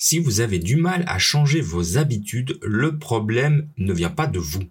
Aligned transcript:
Si 0.00 0.20
vous 0.20 0.38
avez 0.38 0.60
du 0.60 0.76
mal 0.76 1.02
à 1.08 1.18
changer 1.18 1.60
vos 1.60 1.98
habitudes, 1.98 2.56
le 2.62 2.98
problème 2.98 3.68
ne 3.78 3.92
vient 3.92 4.10
pas 4.10 4.28
de 4.28 4.38
vous. 4.38 4.62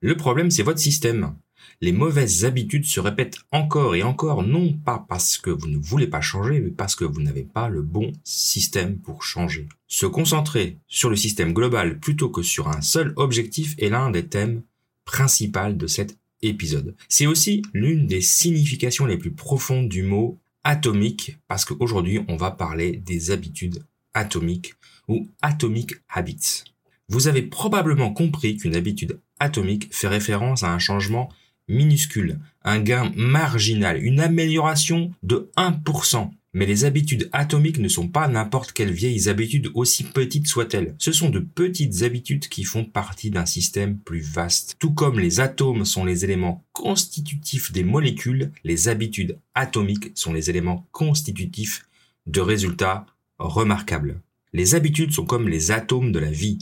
Le 0.00 0.16
problème, 0.16 0.50
c'est 0.50 0.64
votre 0.64 0.80
système. 0.80 1.36
Les 1.80 1.92
mauvaises 1.92 2.44
habitudes 2.44 2.84
se 2.84 2.98
répètent 2.98 3.38
encore 3.52 3.94
et 3.94 4.02
encore, 4.02 4.42
non 4.42 4.72
pas 4.72 5.06
parce 5.08 5.38
que 5.38 5.50
vous 5.50 5.68
ne 5.68 5.78
voulez 5.78 6.08
pas 6.08 6.20
changer, 6.20 6.58
mais 6.58 6.72
parce 6.72 6.96
que 6.96 7.04
vous 7.04 7.22
n'avez 7.22 7.44
pas 7.44 7.68
le 7.68 7.82
bon 7.82 8.12
système 8.24 8.98
pour 8.98 9.22
changer. 9.22 9.68
Se 9.86 10.06
concentrer 10.06 10.78
sur 10.88 11.08
le 11.08 11.14
système 11.14 11.52
global 11.52 12.00
plutôt 12.00 12.28
que 12.28 12.42
sur 12.42 12.66
un 12.66 12.80
seul 12.80 13.12
objectif 13.14 13.76
est 13.78 13.90
l'un 13.90 14.10
des 14.10 14.26
thèmes 14.26 14.62
principaux 15.04 15.72
de 15.72 15.86
cet 15.86 16.18
épisode. 16.42 16.96
C'est 17.08 17.26
aussi 17.26 17.62
l'une 17.74 18.08
des 18.08 18.22
significations 18.22 19.06
les 19.06 19.18
plus 19.18 19.32
profondes 19.32 19.88
du 19.88 20.02
mot 20.02 20.40
atomique, 20.64 21.38
parce 21.46 21.64
qu'aujourd'hui 21.64 22.24
on 22.26 22.36
va 22.36 22.50
parler 22.50 22.96
des 22.96 23.30
habitudes 23.30 23.84
atomiques 24.14 24.74
ou 25.08 25.28
atomic 25.42 25.92
habits. 26.08 26.64
Vous 27.08 27.28
avez 27.28 27.42
probablement 27.42 28.12
compris 28.12 28.56
qu'une 28.56 28.76
habitude 28.76 29.20
atomique 29.38 29.88
fait 29.92 30.08
référence 30.08 30.62
à 30.62 30.72
un 30.72 30.78
changement 30.78 31.28
minuscule, 31.68 32.40
un 32.62 32.80
gain 32.80 33.12
marginal, 33.16 34.02
une 34.02 34.20
amélioration 34.20 35.12
de 35.22 35.50
1%. 35.56 36.30
Mais 36.56 36.66
les 36.66 36.84
habitudes 36.84 37.28
atomiques 37.32 37.80
ne 37.80 37.88
sont 37.88 38.06
pas 38.06 38.28
n'importe 38.28 38.72
quelles 38.72 38.92
vieilles 38.92 39.28
habitudes 39.28 39.72
aussi 39.74 40.04
petites 40.04 40.46
soient-elles. 40.46 40.94
Ce 40.98 41.10
sont 41.10 41.28
de 41.28 41.40
petites 41.40 42.02
habitudes 42.02 42.46
qui 42.48 42.62
font 42.62 42.84
partie 42.84 43.30
d'un 43.30 43.44
système 43.44 43.98
plus 43.98 44.20
vaste. 44.20 44.76
Tout 44.78 44.92
comme 44.92 45.18
les 45.18 45.40
atomes 45.40 45.84
sont 45.84 46.04
les 46.04 46.24
éléments 46.24 46.64
constitutifs 46.72 47.72
des 47.72 47.82
molécules, 47.82 48.52
les 48.62 48.88
habitudes 48.88 49.38
atomiques 49.56 50.12
sont 50.14 50.32
les 50.32 50.48
éléments 50.48 50.86
constitutifs 50.92 51.86
de 52.26 52.40
résultats 52.40 53.04
remarquables. 53.38 54.20
Les 54.52 54.74
habitudes 54.74 55.12
sont 55.12 55.24
comme 55.24 55.48
les 55.48 55.70
atomes 55.70 56.12
de 56.12 56.18
la 56.18 56.30
vie. 56.30 56.58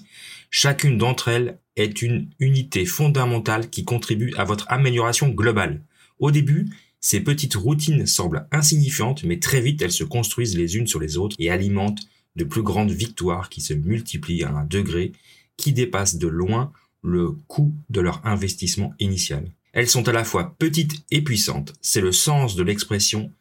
Chacune 0.51 0.99
d'entre 0.99 1.29
elles 1.29 1.59
est 1.77 2.03
une 2.03 2.31
unité 2.39 2.85
fondamentale 2.85 3.71
qui 3.71 3.85
contribue 3.85 4.35
à 4.37 4.45
votre 4.45 4.71
amélioration 4.71 5.29
globale. 5.29 5.83
Au 6.19 6.31
début, 6.31 6.71
ces 7.01 7.21
petites 7.21 7.55
routines 7.55 8.07
semblent 8.07 8.47
insignifiantes, 8.53 9.25
mais 9.25 9.39
très 9.39 9.61
vite 9.61 9.83
elles 9.83 9.93
se 9.93 10.05
construisent 10.05 10.57
les 10.57 10.77
unes 10.77 10.87
sur 10.87 11.01
les 11.01 11.17
autres 11.17 11.37
et 11.39 11.51
alimentent 11.51 12.03
de 12.37 12.45
plus 12.45 12.63
grandes 12.63 12.93
victoires 12.93 13.49
qui 13.49 13.61
se 13.61 13.75
multiplient 13.75 14.45
à 14.45 14.51
un 14.51 14.65
degré 14.65 15.13
qui 15.57 15.73
dépasse 15.73 16.17
de 16.17 16.29
loin 16.29 16.73
le 17.03 17.33
coût 17.49 17.75
de 17.91 18.01
leur 18.01 18.25
investissement 18.25 18.95
initial. 19.01 19.51
Elles 19.73 19.89
sont 19.89 20.09
à 20.09 20.13
la 20.13 20.25
fois 20.25 20.55
petites 20.59 21.05
et 21.11 21.23
puissantes. 21.23 21.75
C'est 21.81 22.01
le 22.01 22.13
sens 22.13 22.57
de 22.57 22.63
l'expression 22.63 23.33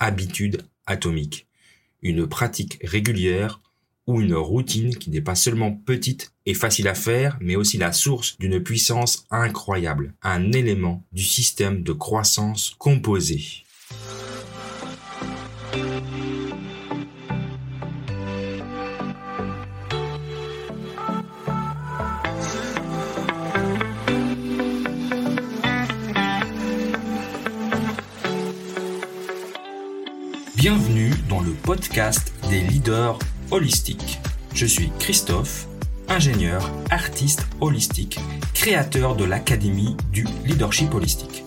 habitude 0.00 0.62
atomique. 0.86 1.46
Une 2.04 2.28
pratique 2.28 2.78
régulière 2.84 3.60
ou 4.06 4.20
une 4.20 4.34
routine 4.34 4.96
qui 4.96 5.10
n'est 5.10 5.20
pas 5.20 5.34
seulement 5.34 5.72
petite 5.72 6.32
et 6.46 6.54
facile 6.54 6.88
à 6.88 6.94
faire, 6.94 7.38
mais 7.40 7.56
aussi 7.56 7.78
la 7.78 7.92
source 7.92 8.38
d'une 8.38 8.62
puissance 8.62 9.26
incroyable, 9.30 10.14
un 10.22 10.52
élément 10.52 11.02
du 11.12 11.24
système 11.24 11.82
de 11.82 11.92
croissance 11.92 12.74
composé. 12.78 13.63
Dans 31.34 31.40
le 31.40 31.50
podcast 31.50 32.32
des 32.48 32.60
leaders 32.60 33.18
holistiques. 33.50 34.20
Je 34.54 34.66
suis 34.66 34.92
Christophe, 35.00 35.66
ingénieur, 36.08 36.70
artiste 36.90 37.44
holistique, 37.60 38.20
créateur 38.52 39.16
de 39.16 39.24
l'Académie 39.24 39.96
du 40.12 40.24
leadership 40.44 40.94
holistique. 40.94 41.44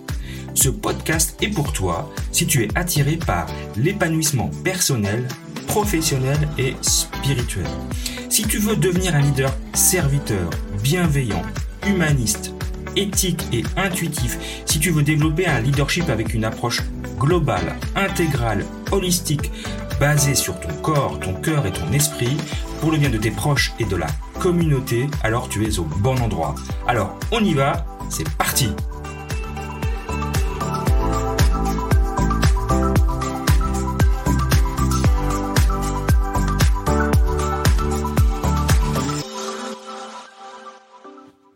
Ce 0.56 0.68
podcast 0.68 1.38
est 1.42 1.48
pour 1.48 1.72
toi 1.72 2.12
si 2.34 2.48
tu 2.48 2.66
es 2.66 2.68
attiré 2.76 3.16
par 3.16 3.48
l'épanouissement 3.78 4.50
personnel, 4.66 5.26
professionnel 5.68 6.38
et 6.58 6.76
spirituel. 6.82 7.68
Si 8.30 8.44
tu 8.44 8.58
veux 8.58 8.76
devenir 8.76 9.16
un 9.16 9.22
leader 9.22 9.56
serviteur, 9.74 10.50
bienveillant, 10.84 11.44
humaniste, 11.88 12.52
éthique 12.98 13.46
et 13.54 13.64
intuitif, 13.78 14.38
si 14.66 14.80
tu 14.80 14.92
veux 14.92 15.04
développer 15.04 15.46
un 15.46 15.62
leadership 15.62 16.10
avec 16.10 16.34
une 16.34 16.44
approche 16.44 16.82
globale, 17.18 17.78
intégrale, 17.96 18.66
holistique, 18.92 19.52
basée 20.00 20.36
sur 20.36 20.60
ton 20.60 20.74
corps, 20.82 21.20
ton 21.20 21.34
cœur 21.34 21.66
et 21.66 21.72
ton 21.72 21.92
esprit, 21.92 22.38
pour 22.82 22.92
le 22.92 22.98
bien 22.98 23.10
de 23.10 23.18
tes 23.18 23.32
proches 23.32 23.74
et 23.80 23.86
de 23.86 23.96
la 23.96 24.08
communauté, 24.40 25.08
alors 25.24 25.50
tu 25.50 25.66
es 25.66 25.80
au 25.80 25.84
bon 25.84 26.18
endroit. 26.22 26.56
Alors, 26.88 27.18
on 27.32 27.44
y 27.44 27.54
va, 27.54 27.86
c'est 28.10 28.30
parti 28.38 28.70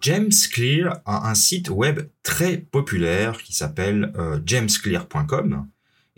James 0.01 0.31
Clear 0.51 0.99
a 1.05 1.29
un 1.29 1.35
site 1.35 1.69
web 1.69 2.09
très 2.23 2.57
populaire 2.57 3.37
qui 3.43 3.53
s'appelle 3.53 4.11
euh, 4.17 4.39
jamesclear.com 4.43 5.67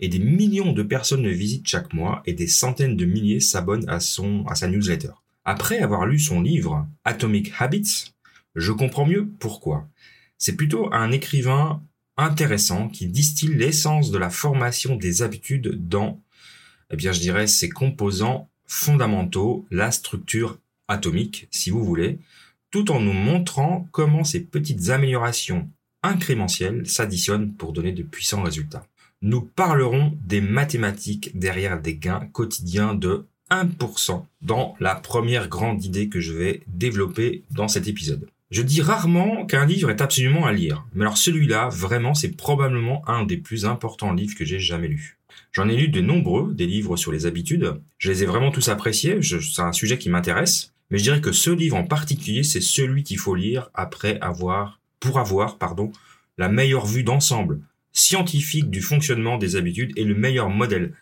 et 0.04 0.08
des 0.08 0.18
millions 0.18 0.72
de 0.72 0.82
personnes 0.82 1.22
le 1.22 1.30
visitent 1.30 1.66
chaque 1.66 1.94
mois 1.94 2.22
et 2.26 2.34
des 2.34 2.46
centaines 2.46 2.94
de 2.94 3.06
milliers 3.06 3.40
s'abonnent 3.40 3.88
à 3.88 4.00
sa 4.00 4.68
newsletter. 4.68 5.12
Après 5.46 5.78
avoir 5.78 6.04
lu 6.04 6.18
son 6.18 6.42
livre 6.42 6.86
Atomic 7.04 7.52
Habits, 7.58 8.12
je 8.54 8.70
comprends 8.72 9.06
mieux 9.06 9.26
pourquoi. 9.38 9.88
C'est 10.36 10.56
plutôt 10.56 10.92
un 10.92 11.10
écrivain 11.10 11.82
intéressant 12.18 12.88
qui 12.88 13.06
distille 13.06 13.54
l'essence 13.54 14.10
de 14.10 14.18
la 14.18 14.28
formation 14.28 14.96
des 14.96 15.22
habitudes 15.22 15.88
dans, 15.88 16.20
eh 16.90 16.96
bien, 16.96 17.12
je 17.12 17.20
dirais, 17.20 17.46
ses 17.46 17.70
composants 17.70 18.50
fondamentaux, 18.66 19.66
la 19.70 19.90
structure 19.90 20.58
atomique, 20.86 21.48
si 21.50 21.70
vous 21.70 21.82
voulez, 21.82 22.18
tout 22.70 22.90
en 22.90 23.00
nous 23.00 23.14
montrant 23.14 23.88
comment 23.90 24.22
ces 24.22 24.40
petites 24.40 24.90
améliorations 24.90 25.70
incrémentielles 26.02 26.86
s'additionnent 26.86 27.54
pour 27.54 27.72
donner 27.72 27.92
de 27.92 28.02
puissants 28.02 28.42
résultats. 28.42 28.86
Nous 29.26 29.40
parlerons 29.40 30.12
des 30.22 30.42
mathématiques 30.42 31.30
derrière 31.34 31.80
des 31.80 31.96
gains 31.96 32.28
quotidiens 32.34 32.94
de 32.94 33.24
1% 33.50 34.22
dans 34.42 34.76
la 34.80 34.96
première 34.96 35.48
grande 35.48 35.82
idée 35.82 36.10
que 36.10 36.20
je 36.20 36.34
vais 36.34 36.60
développer 36.66 37.42
dans 37.50 37.66
cet 37.66 37.88
épisode. 37.88 38.28
Je 38.50 38.60
dis 38.60 38.82
rarement 38.82 39.46
qu'un 39.46 39.64
livre 39.64 39.88
est 39.88 40.02
absolument 40.02 40.44
à 40.44 40.52
lire, 40.52 40.84
mais 40.92 41.04
alors 41.04 41.16
celui-là, 41.16 41.70
vraiment, 41.70 42.12
c'est 42.12 42.36
probablement 42.36 43.02
un 43.08 43.24
des 43.24 43.38
plus 43.38 43.64
importants 43.64 44.12
livres 44.12 44.36
que 44.36 44.44
j'ai 44.44 44.60
jamais 44.60 44.88
lus. 44.88 45.16
J'en 45.52 45.70
ai 45.70 45.76
lu 45.78 45.88
de 45.88 46.02
nombreux, 46.02 46.52
des 46.52 46.66
livres 46.66 46.98
sur 46.98 47.10
les 47.10 47.24
habitudes. 47.24 47.80
Je 47.96 48.10
les 48.10 48.24
ai 48.24 48.26
vraiment 48.26 48.50
tous 48.50 48.68
appréciés, 48.68 49.20
c'est 49.22 49.62
un 49.62 49.72
sujet 49.72 49.96
qui 49.96 50.10
m'intéresse. 50.10 50.74
Mais 50.90 50.98
je 50.98 51.04
dirais 51.04 51.22
que 51.22 51.32
ce 51.32 51.48
livre 51.48 51.76
en 51.76 51.84
particulier, 51.84 52.42
c'est 52.42 52.60
celui 52.60 53.04
qu'il 53.04 53.18
faut 53.18 53.34
lire 53.34 53.70
après 53.72 54.20
avoir, 54.20 54.80
pour 55.00 55.18
avoir, 55.18 55.56
pardon, 55.56 55.92
la 56.36 56.50
meilleure 56.50 56.84
vue 56.84 57.04
d'ensemble 57.04 57.62
scientifique 57.94 58.70
du 58.70 58.82
fonctionnement 58.82 59.38
des 59.38 59.56
habitudes 59.56 59.92
et 59.96 60.04
le 60.04 60.14
meilleur 60.14 60.50
modèle 60.50 60.92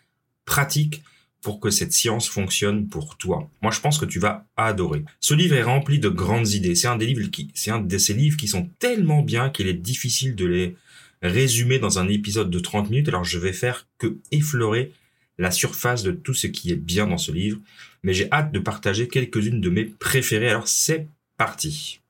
pratique 0.45 1.03
pour 1.41 1.59
que 1.59 1.71
cette 1.71 1.93
science 1.93 2.29
fonctionne 2.29 2.87
pour 2.87 3.17
toi. 3.17 3.51
Moi, 3.63 3.73
je 3.73 3.81
pense 3.81 3.99
que 3.99 4.05
tu 4.05 4.21
vas 4.21 4.47
adorer. 4.57 5.05
Ce 5.19 5.35
livre 5.35 5.57
est 5.57 5.65
rempli 5.65 5.99
de 5.99 6.09
grandes 6.09 6.51
idées. 6.53 6.77
C'est 6.77 6.87
un 6.87 6.97
des 6.97 7.07
livres 7.07 7.29
qui, 7.31 7.51
c'est 7.55 7.73
un 7.73 7.81
de 7.81 7.99
ces 7.99 8.15
livres 8.15 8.37
qui 8.37 8.47
sont 8.47 8.71
tellement 8.79 9.23
bien 9.23 9.51
qu'il 9.51 9.67
est 9.67 9.75
difficile 9.75 10.37
de 10.37 10.47
les 10.47 10.77
résumer 11.21 11.81
dans 11.81 11.99
un 11.99 12.07
épisode 12.07 12.51
de 12.51 12.59
30 12.61 12.91
minutes. 12.91 13.09
Alors, 13.09 13.25
je 13.25 13.41
vais 13.41 13.53
faire 13.53 13.89
que 13.99 14.19
effleurer 14.31 14.93
la 15.39 15.51
surface 15.51 16.05
de 16.05 16.13
tout 16.13 16.35
ce 16.35 16.47
qui 16.47 16.71
est 16.71 16.77
bien 16.77 17.09
dans 17.09 17.19
ce 17.19 17.33
livre 17.33 17.59
mais 18.03 18.15
j'ai 18.15 18.31
hâte 18.33 18.53
de 18.53 18.59
partager 18.59 19.09
quelques-unes 19.09 19.61
de 19.61 19.71
mes 19.71 19.85
préférées. 19.85 20.49
Alors 20.49 20.69
c'est 20.69 21.09
parti. 21.37 22.01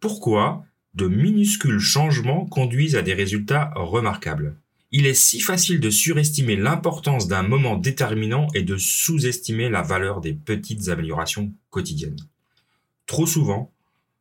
Pourquoi 0.00 0.64
de 0.94 1.06
minuscules 1.06 1.78
changements 1.78 2.46
conduisent 2.46 2.96
à 2.96 3.02
des 3.02 3.14
résultats 3.14 3.72
remarquables 3.76 4.56
Il 4.90 5.06
est 5.06 5.14
si 5.14 5.40
facile 5.40 5.80
de 5.80 5.90
surestimer 5.90 6.56
l'importance 6.56 7.28
d'un 7.28 7.42
moment 7.42 7.76
déterminant 7.76 8.48
et 8.54 8.62
de 8.62 8.76
sous-estimer 8.76 9.68
la 9.68 9.82
valeur 9.82 10.20
des 10.20 10.32
petites 10.32 10.88
améliorations 10.88 11.52
quotidiennes. 11.70 12.20
Trop 13.06 13.26
souvent, 13.26 13.72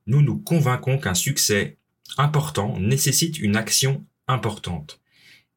nous 0.07 0.21
nous 0.21 0.37
convainquons 0.37 0.97
qu'un 0.97 1.13
succès 1.13 1.77
important 2.17 2.77
nécessite 2.79 3.39
une 3.39 3.57
action 3.57 4.05
importante. 4.27 4.99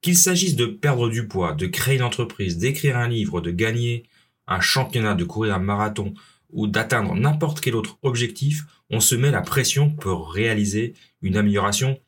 Qu'il 0.03 0.17
s'agisse 0.17 0.57
de 0.57 0.67
perdre 0.67 1.09
du 1.09 1.29
poids, 1.29 1.53
de 1.53 1.67
créer 1.67 1.97
une 1.97 2.03
entreprise, 2.03 2.59
d'écrire 2.59 2.97
un 2.97 3.09
livre, 3.09 3.41
de 3.41 3.51
gagner 3.51 4.05
un 4.47 4.61
championnat, 4.61 5.15
de 5.15 5.25
courir 5.25 5.55
un 5.55 5.59
marathon 5.61 6.15
ou 6.53 6.67
d'atteindre 6.67 7.15
n'importe 7.15 7.61
quel 7.61 7.77
autre 7.77 7.99
objectif, 8.03 8.65
on 8.91 9.01
se 9.01 9.15
met 9.15 9.31
la 9.31 9.43
pression 9.43 9.91
pour 9.91 10.33
réaliser 10.33 10.95
une 11.23 11.37
amélioration 11.37 11.99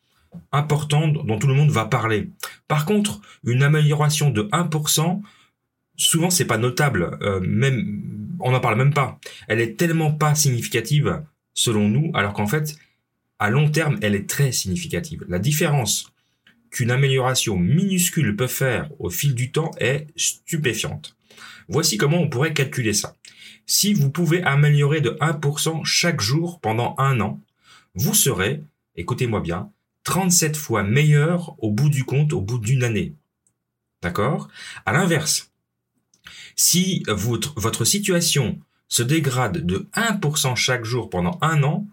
importante 0.51 1.25
dont 1.25 1.37
tout 1.37 1.47
le 1.47 1.53
monde 1.53 1.69
va 1.69 1.85
parler. 1.85 2.29
Par 2.67 2.85
contre, 2.85 3.21
une 3.45 3.63
amélioration 3.63 4.29
de 4.29 4.43
1%, 4.43 5.21
souvent 5.95 6.29
c'est 6.29 6.45
pas 6.45 6.57
notable, 6.57 7.17
euh, 7.21 7.39
même 7.39 8.01
on 8.39 8.51
n'en 8.51 8.59
parle 8.59 8.77
même 8.77 8.93
pas. 8.93 9.19
Elle 9.47 9.61
est 9.61 9.77
tellement 9.77 10.11
pas 10.11 10.35
significative 10.35 11.21
selon 11.53 11.87
nous, 11.87 12.11
alors 12.13 12.33
qu'en 12.33 12.47
fait, 12.47 12.75
à 13.39 13.49
long 13.49 13.69
terme, 13.69 13.97
elle 14.01 14.15
est 14.15 14.29
très 14.29 14.51
significative. 14.51 15.25
La 15.29 15.39
différence 15.39 16.11
qu'une 16.71 16.91
amélioration 16.91 17.57
minuscule 17.57 18.35
peut 18.35 18.47
faire 18.47 18.89
au 18.99 19.09
fil 19.09 19.35
du 19.35 19.51
temps 19.51 19.71
est 19.79 20.07
stupéfiante. 20.15 21.15
Voici 21.67 21.97
comment 21.97 22.17
on 22.17 22.29
pourrait 22.29 22.53
calculer 22.53 22.93
ça. 22.93 23.15
Si 23.65 23.93
vous 23.93 24.09
pouvez 24.09 24.43
améliorer 24.43 25.01
de 25.01 25.11
1% 25.21 25.85
chaque 25.85 26.21
jour 26.21 26.59
pendant 26.59 26.95
un 26.97 27.19
an, 27.21 27.39
vous 27.95 28.13
serez, 28.13 28.63
écoutez-moi 28.95 29.39
bien, 29.39 29.69
37 30.03 30.57
fois 30.57 30.83
meilleur 30.83 31.55
au 31.59 31.71
bout 31.71 31.89
du 31.89 32.03
compte, 32.03 32.33
au 32.33 32.41
bout 32.41 32.59
d'une 32.59 32.83
année. 32.83 33.15
D'accord? 34.01 34.49
À 34.85 34.91
l'inverse, 34.91 35.51
si 36.55 37.03
votre, 37.07 37.85
situation 37.85 38.59
se 38.89 39.01
dégrade 39.01 39.65
de 39.65 39.87
1% 39.93 40.55
chaque 40.55 40.85
jour 40.85 41.09
pendant 41.09 41.37
un 41.41 41.63
an, 41.63 41.87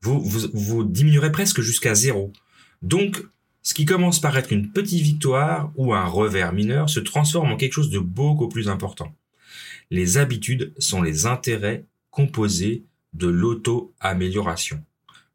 vous, 0.00 0.20
vous, 0.20 0.48
vous 0.54 0.84
diminuerez 0.84 1.30
presque 1.30 1.60
jusqu'à 1.60 1.94
zéro. 1.94 2.32
Donc, 2.80 3.22
ce 3.62 3.74
qui 3.74 3.84
commence 3.84 4.20
par 4.20 4.36
être 4.38 4.52
une 4.52 4.72
petite 4.72 5.02
victoire 5.02 5.70
ou 5.76 5.92
un 5.92 6.06
revers 6.06 6.54
mineur 6.54 6.88
se 6.88 7.00
transforme 7.00 7.52
en 7.52 7.56
quelque 7.56 7.74
chose 7.74 7.90
de 7.90 7.98
beaucoup 7.98 8.48
plus 8.48 8.68
important. 8.68 9.14
Les 9.90 10.18
habitudes 10.18 10.72
sont 10.78 11.02
les 11.02 11.26
intérêts 11.26 11.84
composés 12.10 12.84
de 13.12 13.26
l'auto-amélioration. 13.26 14.84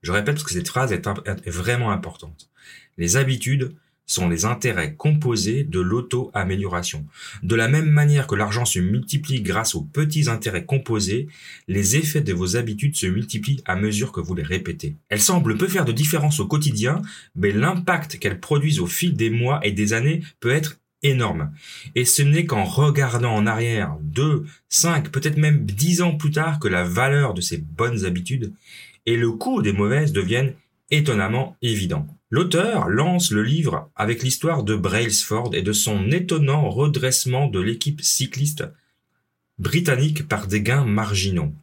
Je 0.02 0.13
répète 0.13 0.36
parce 0.36 0.44
que 0.46 0.54
cette 0.54 0.69
phrase 0.69 0.94
est, 0.94 1.07
est 1.07 1.50
vraiment 1.50 1.92
importante. 1.92 2.50
Les 2.98 3.18
habitudes 3.18 3.75
sont 4.06 4.30
les 4.30 4.46
intérêts 4.46 4.96
composés 4.96 5.63
de 5.63 5.80
l'auto-amélioration. 5.80 7.06
De 7.44 7.56
la 7.56 7.68
même 7.68 7.90
manière 7.90 8.28
que 8.28 8.36
l'argent 8.36 8.66
se 8.66 8.80
multiplie 8.80 9.42
grâce 9.42 9.75
aux 9.75 9.81
petits 9.81 10.30
intérêts 10.30 10.66
composés, 10.66 11.28
les 11.68 11.96
effets 11.96 12.22
de 12.22 12.34
vos 12.34 12.56
habitudes 12.56 12.96
se 12.96 13.08
multiplient 13.08 13.63
à 13.66 13.75
mesure 13.75 14.12
que 14.12 14.22
vous 14.22 14.36
les 14.36 14.44
répétez. 14.44 14.96
Elles 15.10 15.22
semblent 15.22 15.58
peu 15.58 15.68
faire 15.68 15.86
de 15.86 15.92
différence 15.92 16.40
au 16.40 16.48
quotidien, 16.48 17.01
mais 17.36 17.51
l'impact 17.51 18.19
qu'elles 18.19 18.40
produisent 18.40 18.80
au 18.80 18.88
fil 18.88 19.16
des 19.16 19.30
mois 19.30 19.60
et 19.63 19.72
des 19.72 19.94
années 19.94 20.22
peut 20.40 20.51
être 20.51 20.80
énorme. 21.04 21.52
Et 21.96 22.06
ce 22.06 22.22
n'est 22.22 22.46
qu'en 22.46 22.64
regardant 22.64 23.34
en 23.34 23.46
arrière 23.46 23.98
deux, 24.02 24.46
cinq, 24.70 25.10
peut-être 25.10 25.38
même 25.38 25.66
dix 25.66 26.02
ans 26.02 26.16
plus 26.16 26.32
tard 26.32 26.60
que 26.60 26.68
la 26.68 26.84
valeur 26.84 27.34
de 27.34 27.42
ces 27.42 27.58
bonnes 27.58 28.06
habitudes 28.06 28.54
et 29.06 29.18
le 29.18 29.32
coût 29.32 29.62
des 29.62 29.74
mauvaises 29.74 30.14
deviennent 30.14 30.54
étonnamment 30.92 31.58
évidents. 31.62 32.08
L'auteur 32.30 32.90
lance 32.90 33.32
le 33.32 33.44
livre 33.44 33.90
avec 33.96 34.24
l'histoire 34.24 34.64
de 34.64 34.76
Brailsford 34.76 35.52
et 35.54 35.62
de 35.62 35.74
son 35.74 36.12
étonnant 36.12 36.70
redressement 36.70 37.48
de 37.48 37.60
l'équipe 37.60 38.02
cycliste 38.02 38.64
britannique 39.58 40.28
par 40.28 40.48
des 40.48 40.62
gains 40.62 40.86
marginaux. 40.86 41.54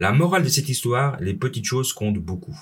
La 0.00 0.12
morale 0.12 0.44
de 0.44 0.48
cette 0.48 0.68
histoire, 0.68 1.18
les 1.20 1.34
petites 1.34 1.64
choses 1.64 1.92
comptent 1.92 2.18
beaucoup. 2.18 2.58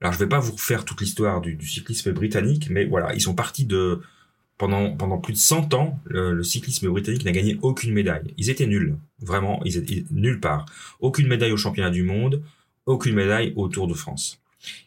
Alors 0.00 0.12
je 0.12 0.18
vais 0.18 0.28
pas 0.28 0.38
vous 0.38 0.52
refaire 0.52 0.84
toute 0.84 1.00
l'histoire 1.00 1.40
du, 1.40 1.58
cyclisme 1.66 2.12
britannique, 2.12 2.70
mais 2.70 2.84
voilà, 2.84 3.14
ils 3.14 3.20
sont 3.20 3.34
partis 3.34 3.64
de 3.64 4.00
pendant 4.58 4.94
pendant 4.96 5.18
plus 5.18 5.32
de 5.32 5.38
100 5.38 5.72
ans, 5.74 6.00
le, 6.04 6.42
cyclisme 6.42 6.88
britannique 6.88 7.24
n'a 7.24 7.32
gagné 7.32 7.58
aucune 7.62 7.92
médaille. 7.94 8.34
Ils 8.36 8.50
étaient 8.50 8.66
nuls, 8.66 8.96
vraiment, 9.20 9.60
ils 9.64 9.76
étaient 9.76 10.04
nulle 10.10 10.40
part. 10.40 10.66
Aucune 11.00 11.28
médaille 11.28 11.52
au 11.52 11.56
championnat 11.56 11.90
du 11.90 12.02
monde, 12.02 12.42
aucune 12.84 13.14
médaille 13.14 13.52
au 13.56 13.68
Tour 13.68 13.86
de 13.86 13.94
France. 13.94 14.42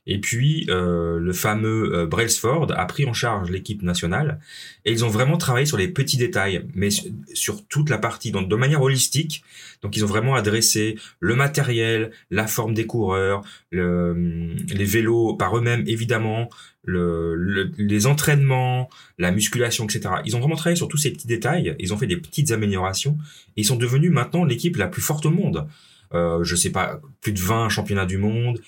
Et 0.07 0.19
puis 0.19 0.65
euh, 0.69 1.19
le 1.19 1.33
fameux 1.33 1.93
euh, 1.93 2.05
Brailsford 2.05 2.67
a 2.75 2.85
pris 2.85 3.05
en 3.05 3.13
charge 3.13 3.49
l'équipe 3.49 3.81
nationale 3.81 4.39
et 4.85 4.91
ils 4.91 5.05
ont 5.05 5.09
vraiment 5.09 5.37
travaillé 5.37 5.65
sur 5.65 5.77
les 5.77 5.87
petits 5.87 6.17
détails, 6.17 6.65
mais 6.73 6.89
sur, 7.33 7.65
toute 7.67 7.89
la 7.89 7.97
partie, 7.97 8.31
donc 8.31 8.49
de 8.49 8.55
manière 8.55 8.81
holistique. 8.81 9.43
Donc 9.81 9.95
ils 9.95 10.03
ont 10.03 10.07
vraiment 10.07 10.35
adressé 10.35 10.97
le 11.19 11.35
matériel, 11.35 12.11
la 12.29 12.47
forme 12.47 12.73
des 12.73 12.85
coureurs, 12.85 13.43
le, 13.71 14.55
les 14.67 14.85
vélos 14.85 15.35
par 15.35 15.57
eux-mêmes 15.57 15.83
évidemment, 15.87 16.49
le, 16.83 17.71
les 17.77 18.07
entraînements, 18.07 18.89
la 19.17 19.31
musculation, 19.31 19.85
etc. 19.85 20.15
Ils 20.25 20.35
ont 20.35 20.39
vraiment 20.39 20.55
travaillé 20.55 20.75
sur 20.75 20.87
tous 20.87 20.97
ces 20.97 21.11
petits 21.11 21.27
détails. 21.27 21.75
Ils 21.79 21.93
ont 21.93 21.97
fait 21.97 22.07
des 22.07 22.17
petites 22.17 22.51
améliorations 22.51 23.17
et 23.55 23.61
ils 23.61 23.65
sont 23.65 23.75
devenus 23.75 24.11
maintenant 24.11 24.43
l'équipe 24.43 24.77
la 24.77 24.87
plus 24.87 25.01
forte 25.01 25.25
au 25.25 25.31
monde 25.31 25.67
euh, 26.13 26.43
je 26.43 26.55
sais 26.55 26.71
pas, 26.71 26.99
plus 27.21 27.31
de 27.31 27.39
20 27.39 27.69
championnats 27.69 28.05
du 28.05 28.17
monde, 28.17 28.59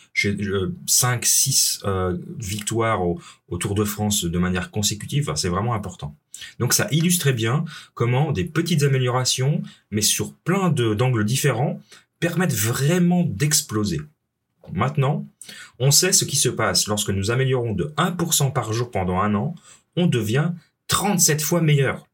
5, 0.85 1.25
6 1.25 1.79
euh, 1.85 2.17
victoires 2.37 3.01
au, 3.01 3.19
Tour 3.59 3.75
de 3.75 3.83
France 3.83 4.25
de 4.25 4.39
manière 4.39 4.71
consécutive, 4.71 5.31
c'est 5.35 5.49
vraiment 5.49 5.75
important. 5.75 6.15
Donc 6.57 6.73
ça 6.73 6.87
illustrait 6.89 7.33
bien 7.33 7.65
comment 7.93 8.31
des 8.31 8.45
petites 8.45 8.81
améliorations, 8.81 9.61
mais 9.91 10.01
sur 10.01 10.33
plein 10.33 10.69
d'angles 10.69 11.23
différents, 11.23 11.79
permettent 12.19 12.55
vraiment 12.55 13.23
d'exploser. 13.23 14.01
Maintenant, 14.71 15.27
on 15.77 15.91
sait 15.91 16.13
ce 16.13 16.25
qui 16.25 16.35
se 16.35 16.49
passe 16.49 16.87
lorsque 16.87 17.09
nous 17.09 17.29
améliorons 17.29 17.73
de 17.73 17.93
1% 17.97 18.53
par 18.53 18.73
jour 18.73 18.89
pendant 18.89 19.19
un 19.19 19.35
an, 19.35 19.53
on 19.95 20.07
devient 20.07 20.51
37 20.87 21.41
fois 21.41 21.61
meilleur. 21.61 22.07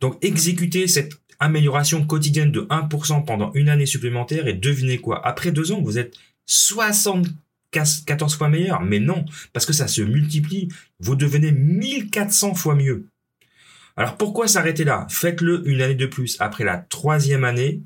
Donc 0.00 0.16
exécuter 0.24 0.86
cette 0.86 1.14
amélioration 1.44 2.06
quotidienne 2.06 2.50
de 2.50 2.62
1% 2.62 3.24
pendant 3.24 3.52
une 3.52 3.68
année 3.68 3.86
supplémentaire 3.86 4.48
et 4.48 4.54
devinez 4.54 4.98
quoi 4.98 5.24
Après 5.26 5.52
deux 5.52 5.72
ans, 5.72 5.80
vous 5.82 5.98
êtes 5.98 6.14
74 6.46 8.36
fois 8.36 8.48
meilleur. 8.48 8.80
Mais 8.80 8.98
non, 8.98 9.24
parce 9.52 9.66
que 9.66 9.72
ça 9.72 9.86
se 9.86 10.02
multiplie. 10.02 10.68
Vous 11.00 11.16
devenez 11.16 11.52
1400 11.52 12.54
fois 12.54 12.74
mieux. 12.74 13.06
Alors 13.96 14.16
pourquoi 14.16 14.48
s'arrêter 14.48 14.84
là? 14.84 15.06
Faites-le 15.10 15.68
une 15.68 15.80
année 15.80 15.94
de 15.94 16.06
plus. 16.06 16.36
Après 16.40 16.64
la 16.64 16.78
troisième 16.78 17.44
année 17.44 17.82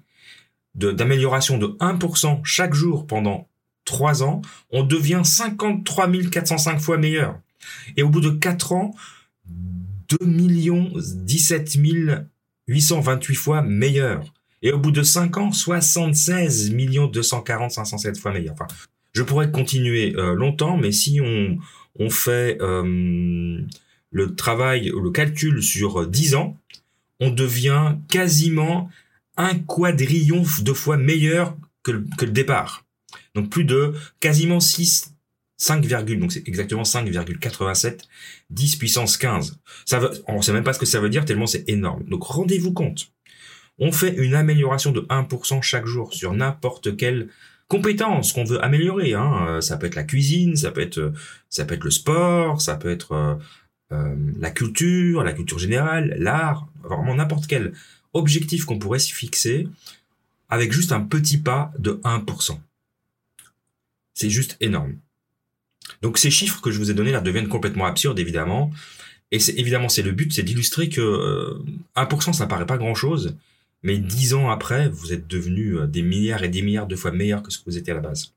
d'amélioration 0.75 1.59
de, 1.59 1.67
1% 1.67 2.41
chaque 2.45 2.75
jour 2.75 3.07
pendant 3.07 3.49
trois 3.85 4.23
ans, 4.23 4.41
on 4.71 4.85
devient 4.85 5.23
53 5.25 6.09
405 6.31 6.81
fois 6.81 6.97
meilleur. 6.97 7.41
Et 7.97 8.03
au 8.03 8.09
bout 8.09 8.21
de 8.21 8.31
quatre 8.31 8.73
ans, 8.73 8.95
2 9.47 10.19
17 10.25 11.69
000 11.69 12.21
828 12.69 13.35
fois 13.35 13.63
meilleur. 13.63 14.25
Et 14.63 14.73
au 14.73 14.79
bout 14.79 14.91
de 14.91 15.03
5 15.03 15.37
ans, 15.37 15.53
76 15.53 16.75
240 17.13 17.71
507 17.71 18.19
fois 18.19 18.33
meilleur. 18.33 18.55
Enfin, 18.55 18.67
je 19.13 19.23
pourrais 19.23 19.51
continuer 19.51 20.15
euh, 20.17 20.35
longtemps, 20.35 20.77
mais 20.77 20.93
si 20.93 21.21
on, 21.21 21.59
on 21.99 22.11
fait 22.11 22.59
euh, 22.61 23.61
le 24.11 24.35
travail, 24.35 24.93
le 24.95 25.11
calcul 25.11 25.63
sur 25.63 26.07
10 26.07 26.35
ans, 26.35 26.57
on 27.21 27.31
devient 27.31 27.97
quasiment 28.09 28.91
un 29.37 29.55
quadrillion 29.57 30.43
de 30.61 30.73
fois 30.73 30.97
meilleur 30.97 31.57
que 31.83 31.93
le, 31.93 32.05
que 32.17 32.25
le 32.25 32.33
départ. 32.33 32.85
Donc 33.35 33.51
plus 33.51 33.65
de 33.65 33.95
quasiment 34.21 34.61
6, 34.61 35.15
5, 35.59 35.85
donc 36.19 36.33
c'est 36.33 36.47
exactement 36.47 36.85
5,87 36.85 38.03
10 38.51 38.77
puissance 38.77 39.17
15. 39.17 39.59
Ça 39.85 39.99
veut, 39.99 40.11
on 40.29 40.41
sait 40.41 40.53
même 40.53 40.63
pas 40.65 40.73
ce 40.73 40.79
que 40.79 40.87
ça 40.87 41.01
veut 41.01 41.11
dire 41.11 41.25
tellement 41.25 41.47
c'est 41.47 41.69
énorme. 41.69 42.05
Donc 42.05 42.23
rendez-vous 42.23 42.73
compte. 42.73 43.11
On 43.81 43.93
fait 43.93 44.15
une 44.17 44.35
amélioration 44.35 44.93
de 44.93 45.01
1% 45.01 45.63
chaque 45.63 45.87
jour 45.87 46.15
sur 46.15 46.33
n'importe 46.33 46.97
quelle 46.97 47.29
compétence 47.67 48.33
qu'on 48.33 48.45
veut 48.45 48.63
améliorer. 48.65 49.15
Hein. 49.15 49.47
Euh, 49.49 49.61
ça 49.61 49.77
peut 49.77 49.87
être 49.87 49.97
la 49.97 50.05
cuisine, 50.05 50.57
ça 50.57 50.71
peut 50.71 50.81
être, 50.81 51.13
être 51.57 51.85
le 51.85 51.91
sport, 51.91 52.61
ça 52.61 52.77
peut 52.77 52.91
être 52.91 53.13
euh, 53.13 53.35
euh, 53.93 54.17
la 54.39 54.51
culture, 54.51 55.23
la 55.25 55.33
culture 55.33 55.59
générale, 55.59 56.15
l'art, 56.19 56.69
vraiment 56.83 57.15
n'importe 57.15 57.47
quel 57.47 57.73
objectif 58.15 58.65
qu'on 58.65 58.79
pourrait 58.79 58.99
s'y 58.99 59.13
fixer 59.13 59.69
avec 60.49 60.73
juste 60.73 60.93
un 60.93 61.01
petit 61.01 61.39
pas 61.39 61.73
de 61.79 62.01
1%. 62.05 62.59
C'est 64.15 64.31
juste 64.31 64.57
énorme. 64.61 64.97
Donc 66.03 66.19
ces 66.19 66.31
chiffres 66.31 66.61
que 66.61 66.71
je 66.71 66.79
vous 66.79 66.91
ai 66.91 66.95
donnés 66.95 67.13
là 67.13 67.21
deviennent 67.21 67.49
complètement 67.49 67.87
absurdes 67.87 68.19
évidemment. 68.19 68.71
Et 69.31 69.39
c'est 69.39 69.55
évidemment 69.59 69.89
c'est 69.89 70.03
le 70.03 70.13
but, 70.13 70.33
c'est 70.33 70.43
d'illustrer 70.43 70.89
que 70.89 71.01
euh, 71.01 71.63
1% 71.97 72.33
ça 72.33 72.47
paraît 72.47 72.67
pas 72.67 72.79
grand 72.79 72.95
chose, 72.95 73.37
mais 73.83 73.99
10 73.99 74.35
ans 74.35 74.51
après, 74.51 74.89
vous 74.89 75.13
êtes 75.13 75.27
devenu 75.27 75.79
euh, 75.79 75.87
des 75.87 76.03
milliards 76.03 76.43
et 76.43 76.49
des 76.49 76.63
milliards 76.63 76.87
de 76.87 76.97
fois 76.97 77.11
meilleur 77.11 77.43
que 77.43 77.51
ce 77.51 77.59
que 77.59 77.65
vous 77.67 77.77
étiez 77.77 77.93
à 77.93 77.97
la 77.97 78.03
base. 78.03 78.33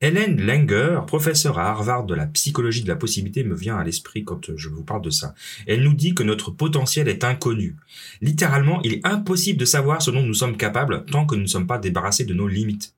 Hélène 0.00 0.40
Langer, 0.40 1.00
professeure 1.08 1.58
à 1.58 1.70
Harvard 1.70 2.04
de 2.04 2.14
la 2.14 2.26
psychologie 2.26 2.84
de 2.84 2.88
la 2.88 2.94
possibilité, 2.94 3.42
me 3.42 3.56
vient 3.56 3.76
à 3.76 3.82
l'esprit 3.82 4.22
quand 4.22 4.54
je 4.54 4.68
vous 4.68 4.84
parle 4.84 5.02
de 5.02 5.10
ça. 5.10 5.34
Elle 5.66 5.82
nous 5.82 5.94
dit 5.94 6.14
que 6.14 6.22
notre 6.22 6.52
potentiel 6.52 7.08
est 7.08 7.24
inconnu. 7.24 7.74
Littéralement, 8.20 8.80
il 8.82 8.92
est 8.92 9.04
impossible 9.04 9.58
de 9.58 9.64
savoir 9.64 10.00
ce 10.00 10.12
dont 10.12 10.22
nous 10.22 10.34
sommes 10.34 10.56
capables 10.56 11.04
tant 11.06 11.26
que 11.26 11.34
nous 11.34 11.42
ne 11.42 11.48
sommes 11.48 11.66
pas 11.66 11.78
débarrassés 11.78 12.24
de 12.24 12.34
nos 12.34 12.46
limites 12.46 12.94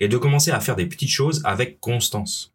et 0.00 0.08
de 0.08 0.16
commencer 0.16 0.50
à 0.50 0.60
faire 0.60 0.76
des 0.76 0.86
petites 0.86 1.10
choses 1.10 1.42
avec 1.44 1.80
constance. 1.80 2.52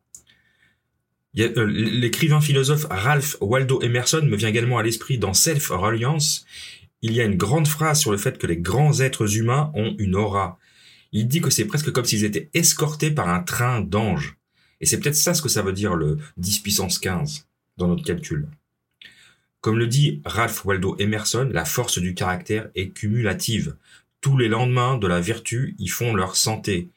Euh, 1.40 1.66
l'écrivain 1.66 2.42
philosophe 2.42 2.86
Ralph 2.90 3.38
Waldo 3.42 3.82
Emerson 3.82 4.22
me 4.24 4.36
vient 4.36 4.50
également 4.50 4.78
à 4.78 4.84
l'esprit 4.84 5.18
dans 5.18 5.34
Self-Reliance. 5.34 6.46
Il 7.02 7.14
y 7.14 7.22
a 7.22 7.26
une 7.26 7.38
grande 7.38 7.68
phrase 7.68 8.00
sur 8.00 8.12
le 8.12 8.18
fait 8.18 8.38
que 8.38 8.48
les 8.48 8.58
grands 8.58 9.00
êtres 9.00 9.38
humains 9.38 9.72
ont 9.74 9.96
une 9.98 10.16
aura. 10.16 10.60
Il 11.12 11.28
dit 11.28 11.42
que 11.42 11.50
c'est 11.50 11.66
presque 11.66 11.92
comme 11.92 12.06
s'ils 12.06 12.24
étaient 12.24 12.50
escortés 12.54 13.12
par 13.12 13.30
un 13.30 13.42
train 13.42 13.82
d'anges. 13.82 14.38
Et 14.80 14.86
c'est 14.86 15.00
peut-être 15.00 15.16
ça 15.16 15.34
ce 15.34 15.42
que 15.42 15.50
ça 15.50 15.62
veut 15.62 15.74
dire 15.74 15.96
le 15.96 16.18
10 16.38 16.60
puissance 16.60 17.00
15 17.00 17.48
dans 17.78 17.88
notre 17.88 18.04
calcul. 18.04 18.48
Comme 19.62 19.80
le 19.80 19.88
dit 19.88 20.22
Ralph 20.26 20.66
Waldo 20.66 20.96
Emerson, 21.00 21.50
la 21.52 21.66
force 21.66 21.98
du 21.98 22.14
caractère 22.14 22.70
est 22.76 22.90
cumulative. 22.90 23.76
Tous 24.20 24.38
les 24.38 24.50
lendemains 24.50 24.98
de 24.98 25.08
la 25.08 25.22
vertu 25.22 25.76
y 25.80 25.88
font 25.88 26.14
leur 26.14 26.36
santé. 26.36 26.90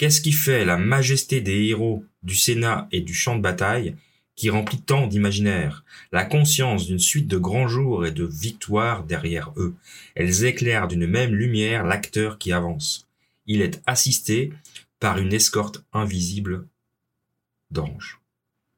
Qu'est-ce 0.00 0.22
qui 0.22 0.32
fait 0.32 0.64
la 0.64 0.78
majesté 0.78 1.42
des 1.42 1.66
héros 1.66 2.06
du 2.22 2.34
Sénat 2.34 2.88
et 2.90 3.02
du 3.02 3.12
champ 3.12 3.36
de 3.36 3.42
bataille 3.42 3.96
qui 4.34 4.48
remplit 4.48 4.80
tant 4.80 5.06
d'imaginaire, 5.06 5.84
la 6.10 6.24
conscience 6.24 6.86
d'une 6.86 6.98
suite 6.98 7.26
de 7.28 7.36
grands 7.36 7.68
jours 7.68 8.06
et 8.06 8.10
de 8.10 8.24
victoires 8.24 9.04
derrière 9.04 9.52
eux. 9.58 9.74
Elles 10.14 10.46
éclairent 10.46 10.88
d'une 10.88 11.06
même 11.06 11.34
lumière 11.34 11.84
l'acteur 11.84 12.38
qui 12.38 12.50
avance. 12.50 13.08
Il 13.44 13.60
est 13.60 13.82
assisté 13.84 14.54
par 15.00 15.18
une 15.18 15.34
escorte 15.34 15.84
invisible 15.92 16.66
d'anges. 17.70 18.22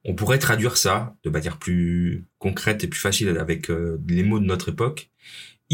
On 0.05 0.17
pourrait 0.17 0.41
traduire 0.41 0.77
ça 0.77 1.15
de 1.23 1.31
manière 1.31 1.59
plus 1.59 2.25
concrète 2.41 2.83
et 2.83 2.89
plus 2.89 2.99
facile 2.99 3.29
avec 3.29 3.71
euh, 3.71 3.97
les 4.09 4.25
mots 4.25 4.41
de 4.41 4.45
notre 4.45 4.71
époque. 4.71 5.09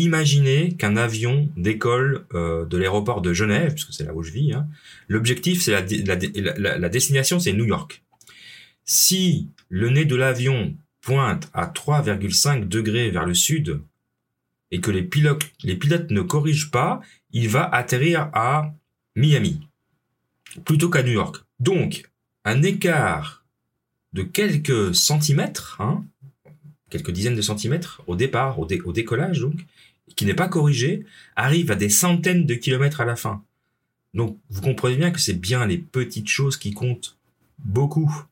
Imaginez 0.00 0.76
qu'un 0.76 0.96
avion 0.96 1.48
décolle 1.56 2.24
euh, 2.32 2.64
de 2.66 2.78
l'aéroport 2.78 3.20
de 3.20 3.32
Genève, 3.32 3.72
puisque 3.72 3.92
c'est 3.92 4.04
là 4.04 4.14
où 4.14 4.22
je 4.22 4.30
vis. 4.30 4.52
Hein. 4.52 4.68
L'objectif, 5.08 5.66
la, 5.66 6.88
destination, 6.88 7.40
c'est 7.40 7.52
New 7.52 7.64
York. 7.64 8.04
Si 8.84 9.48
le 9.68 9.90
nez 9.90 10.04
de 10.04 10.14
l'avion 10.14 10.76
pointe 11.00 11.50
à 11.52 11.66
3,5 11.66 12.68
degrés 12.68 13.10
vers 13.10 13.26
le 13.26 13.34
sud 13.34 13.80
et 14.70 14.80
que 14.80 14.92
les 14.92 15.02
pilotes, 15.02 15.42
les 15.64 15.74
pilotes 15.74 16.12
ne 16.12 16.20
corrigent 16.20 16.70
pas, 16.70 17.00
il 17.32 17.48
va 17.48 17.64
atterrir 17.68 18.30
à 18.34 18.72
Miami 19.16 19.66
plutôt 20.64 20.90
qu'à 20.90 21.02
New 21.02 21.10
York. 21.10 21.44
Donc, 21.58 22.08
un 22.44 22.62
écart 22.62 23.44
de 24.12 24.22
quelques 24.22 24.94
centimètres, 24.94 25.76
hein, 25.80 26.04
quelques 26.88 27.10
dizaines 27.10 27.34
de 27.34 27.42
centimètres 27.42 28.00
au 28.06 28.14
départ, 28.14 28.60
au, 28.60 28.68
au 28.84 28.92
décollage 28.92 29.40
donc, 29.40 29.58
qui 30.16 30.26
n'est 30.26 30.34
pas 30.34 30.48
corrigé, 30.48 31.04
arrive 31.36 31.70
à 31.70 31.76
des 31.76 31.88
centaines 31.88 32.46
de 32.46 32.54
kilomètres 32.54 33.00
à 33.00 33.04
la 33.04 33.16
fin. 33.16 33.44
Donc 34.14 34.38
vous 34.50 34.60
comprenez 34.60 34.96
bien 34.96 35.10
que 35.10 35.20
c'est 35.20 35.40
bien 35.40 35.66
les 35.66 35.78
petites 35.78 36.28
choses 36.28 36.56
qui 36.56 36.72
comptent 36.72 37.16
beaucoup. 37.58 38.24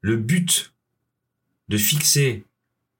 Le 0.00 0.16
but 0.16 0.72
de 1.68 1.76
fixer 1.76 2.44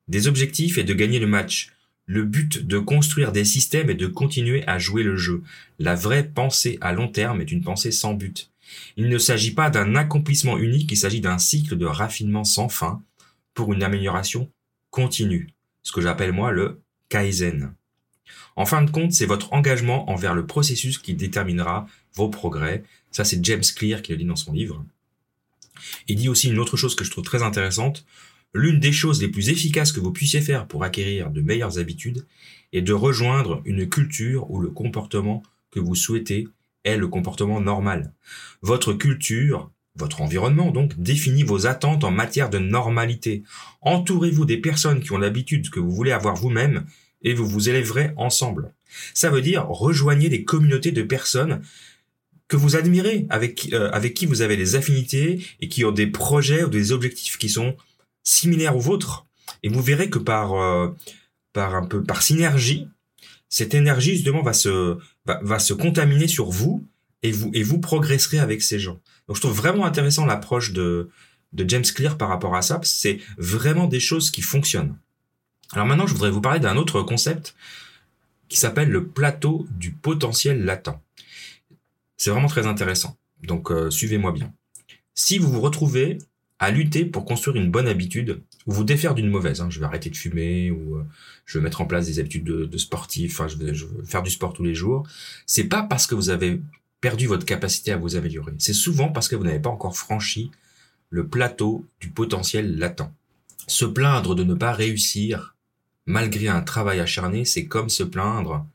des 0.09 0.27
objectifs 0.27 0.79
et 0.79 0.85
de 0.85 0.95
gagner 0.95 1.19
le 1.19 1.27
match. 1.27 1.73
Le 2.07 2.23
but 2.23 2.67
de 2.67 2.79
construire 2.79 3.33
des 3.33 3.45
systèmes 3.45 3.91
et 3.91 3.95
de 3.95 4.07
continuer 4.07 4.67
à 4.67 4.79
jouer 4.79 5.03
le 5.03 5.17
jeu. 5.17 5.43
La 5.79 5.95
vraie 5.95 6.27
pensée 6.27 6.79
à 6.81 6.93
long 6.93 7.09
terme 7.09 7.41
est 7.41 7.53
une 7.53 7.63
pensée 7.63 7.93
sans 7.93 8.15
but. 8.15 8.51
Il 8.97 9.09
ne 9.09 9.19
s'agit 9.19 9.53
pas 9.53 9.71
d'un 9.71 9.95
accomplissement 9.95 10.59
unique, 10.59 10.91
il 10.93 10.97
s'agit 10.97 11.21
d'un 11.21 11.39
cycle 11.39 11.77
de 11.77 11.87
raffinement 11.87 12.45
sans 12.45 12.69
fin 12.69 13.03
pour 13.55 13.73
une 13.73 13.83
amélioration 13.83 14.51
continue, 14.91 15.49
ce 15.83 15.93
que 15.93 16.01
j'appelle 16.01 16.33
moi 16.33 16.53
le 16.53 16.81
Kaizen. 17.09 17.75
En 18.57 18.67
fin 18.67 18.83
de 18.83 18.91
compte, 18.91 19.13
c'est 19.13 19.27
votre 19.27 19.53
engagement 19.53 20.11
envers 20.11 20.35
le 20.35 20.47
processus 20.47 20.99
qui 20.99 21.15
déterminera 21.15 21.87
vos 22.15 22.29
progrès. 22.29 22.85
Ça, 23.11 23.25
c'est 23.25 23.45
James 23.45 23.63
Clear 23.77 24.03
qui 24.03 24.13
le 24.13 24.19
dit 24.19 24.25
dans 24.25 24.37
son 24.37 24.53
livre. 24.53 24.85
Il 26.09 26.17
dit 26.17 26.29
aussi 26.29 26.49
une 26.49 26.59
autre 26.59 26.77
chose 26.77 26.95
que 26.95 27.05
je 27.05 27.11
trouve 27.11 27.25
très 27.25 27.43
intéressante. 27.43 28.05
L'une 28.55 28.81
des 28.81 28.93
choses 28.93 29.21
les 29.21 29.29
plus 29.29 29.51
efficaces 29.51 29.93
que 29.93 30.01
vous 30.01 30.13
puissiez 30.13 30.41
faire 30.41 30.67
pour 30.67 30.85
acquérir 30.85 31.31
de 31.31 31.41
meilleures 31.41 31.79
habitudes 31.79 32.27
est 32.73 32.83
de 32.83 32.93
rejoindre 32.93 33.63
une 33.65 33.89
culture 33.89 34.51
où 34.51 34.61
le 34.61 34.71
comportement 34.71 35.43
que 35.71 35.81
vous 35.81 35.95
souhaitez 35.95 36.49
est 36.85 36.97
le 36.97 37.09
comportement 37.09 37.61
normal. 37.61 38.13
Votre 38.63 38.93
culture, 38.95 39.71
votre 39.97 40.23
environnement 40.23 40.71
donc, 40.71 40.99
définit 41.01 41.43
vos 41.43 41.67
attentes 41.67 42.05
en 42.05 42.11
matière 42.11 42.51
de 42.51 42.59
normalité. 42.59 43.43
Entourez-vous 43.83 44.45
des 44.45 44.59
personnes 44.59 45.01
qui 45.01 45.13
ont 45.13 45.19
l'habitude 45.19 45.71
que 45.71 45.81
vous 45.81 45.91
voulez 45.91 46.13
avoir 46.13 46.37
vous-même 46.37 46.87
et 47.23 47.35
vous 47.35 47.47
vous 47.47 47.69
élèverez 47.69 48.13
ensemble. 48.17 48.73
Ça 49.15 49.31
veut 49.31 49.43
dire 49.43 49.67
rejoignez 49.69 50.29
des 50.29 50.45
communautés 50.45 50.93
de 50.93 51.03
personnes 51.03 51.63
que 52.49 52.57
vous 52.57 52.77
admirez, 52.77 53.27
avec, 53.29 53.73
euh, 53.73 53.91
avec 53.93 54.15
qui 54.15 54.27
vous 54.27 54.41
avez 54.41 54.57
des 54.57 54.75
affinités 54.75 55.45
et 55.61 55.69
qui 55.69 55.85
ont 55.85 55.93
des 55.93 56.07
projets 56.07 56.65
ou 56.65 56.69
des 56.69 56.93
objectifs 56.93 57.37
qui 57.37 57.51
sont 57.51 57.77
similaires 58.23 58.77
aux 58.77 58.81
vôtres. 58.81 59.27
Et 59.63 59.69
vous 59.69 59.83
verrez 59.83 60.09
que 60.09 60.19
par, 60.19 60.55
euh, 60.55 60.89
par 61.53 61.75
un 61.75 61.85
peu, 61.85 62.03
par 62.03 62.23
synergie, 62.23 62.89
cette 63.51 63.75
énergie 63.75 64.15
justement 64.17 64.43
va 64.43 64.55
se, 64.55 64.97
va, 65.25 65.59
se 65.59 65.75
contaminer 65.75 66.27
sur 66.27 66.51
vous 66.51 66.87
et 67.23 67.33
vous, 67.33 67.51
et 67.55 67.63
vous 67.63 67.81
progresserez 67.81 68.39
avec 68.39 68.63
ces 68.63 68.79
gens. 68.79 69.01
Donc 69.27 69.37
je 69.37 69.43
trouve 69.43 69.57
vraiment 69.57 69.85
intéressant 69.85 70.25
l'approche 70.25 70.73
de, 70.73 71.09
de 71.53 71.69
James 71.69 71.83
Clear 71.83 72.17
par 72.17 72.29
rapport 72.29 72.57
à 72.57 72.63
ça. 72.63 72.81
C'est 72.83 73.19
vraiment 73.37 73.87
des 73.87 74.01
choses 74.01 74.31
qui 74.31 74.43
fonctionnent. 74.43 74.97
Alors 75.73 75.87
maintenant, 75.87 76.07
je 76.07 76.15
voudrais 76.15 76.31
vous 76.31 76.41
parler 76.41 76.61
d'un 76.61 76.77
autre 76.77 77.03
concept 77.03 77.55
qui 78.49 78.59
s'appelle 78.59 78.89
le 78.89 79.07
plateau 79.07 79.67
du 79.71 79.93
potentiel 79.93 80.65
latent. 80.65 80.99
C'est 82.17 82.31
vraiment 82.31 82.49
très 82.49 82.67
intéressant. 82.67 83.17
Donc 83.43 83.71
euh, 83.71 83.91
suivez-moi 83.91 84.33
bien. 84.33 84.53
Si 85.15 85.39
vous 85.39 85.51
vous 85.51 85.61
retrouvez 85.61 86.19
à 86.59 86.71
lutter 86.71 87.05
pour 87.05 87.25
construire 87.25 87.57
une 87.57 87.71
bonne 87.71 87.87
habitude 87.87 88.43
ou 88.67 88.73
vous 88.73 88.85
défaire 88.85 89.15
d'une 89.15 89.29
mauvaise, 89.29 89.61
hein, 89.61 89.69
je 89.71 89.79
vais 89.79 89.87
arrêter 89.87 90.11
de 90.11 90.17
fumer 90.17 90.71
ou 90.71 90.97
euh, 90.97 91.05
je 91.45 91.59
vais 91.59 91.65
mettre 91.65 91.81
en 91.81 91.87
place 91.87 92.07
des 92.07 92.19
habitudes 92.19 92.45
de, 92.45 92.79
sportif, 92.79 93.41
je, 93.47 93.87
faire 94.05 94.23
du 94.23 94.31
sport 94.31 94.53
tous 94.53 94.65
les 94.65 94.75
jours, 94.75 95.07
c'est 95.47 95.65
pas 95.65 95.83
parce 95.83 96.07
que 96.07 96.15
vous 96.15 96.31
avez 96.31 96.61
perdu 97.01 97.27
votre 97.27 97.47
capacité 97.47 97.93
à 97.93 97.97
vous 97.97 98.17
améliorer. 98.17 98.53
C'est 98.59 98.73
souvent 98.73 99.09
parce 99.09 99.29
que 99.29 99.37
vous 99.37 99.45
n'avez 99.45 99.61
pas 99.61 99.71
encore 99.71 99.97
franchi 99.97 100.51
le 101.11 101.29
plateau 101.29 101.87
du 102.01 102.09
potentiel 102.09 102.77
latent. 102.77 103.11
Se 103.69 103.85
plaindre 103.85 104.35
de 104.35 104.45
ne 104.45 104.55
pas 104.55 104.73
réussir 104.73 105.55
malgré 106.09 106.49
un 106.49 106.63
travail 106.63 107.01
acharné, 107.01 107.45
c'est 107.45 107.67
comme 107.67 107.91
se 107.91 108.03
plaindre 108.03 108.67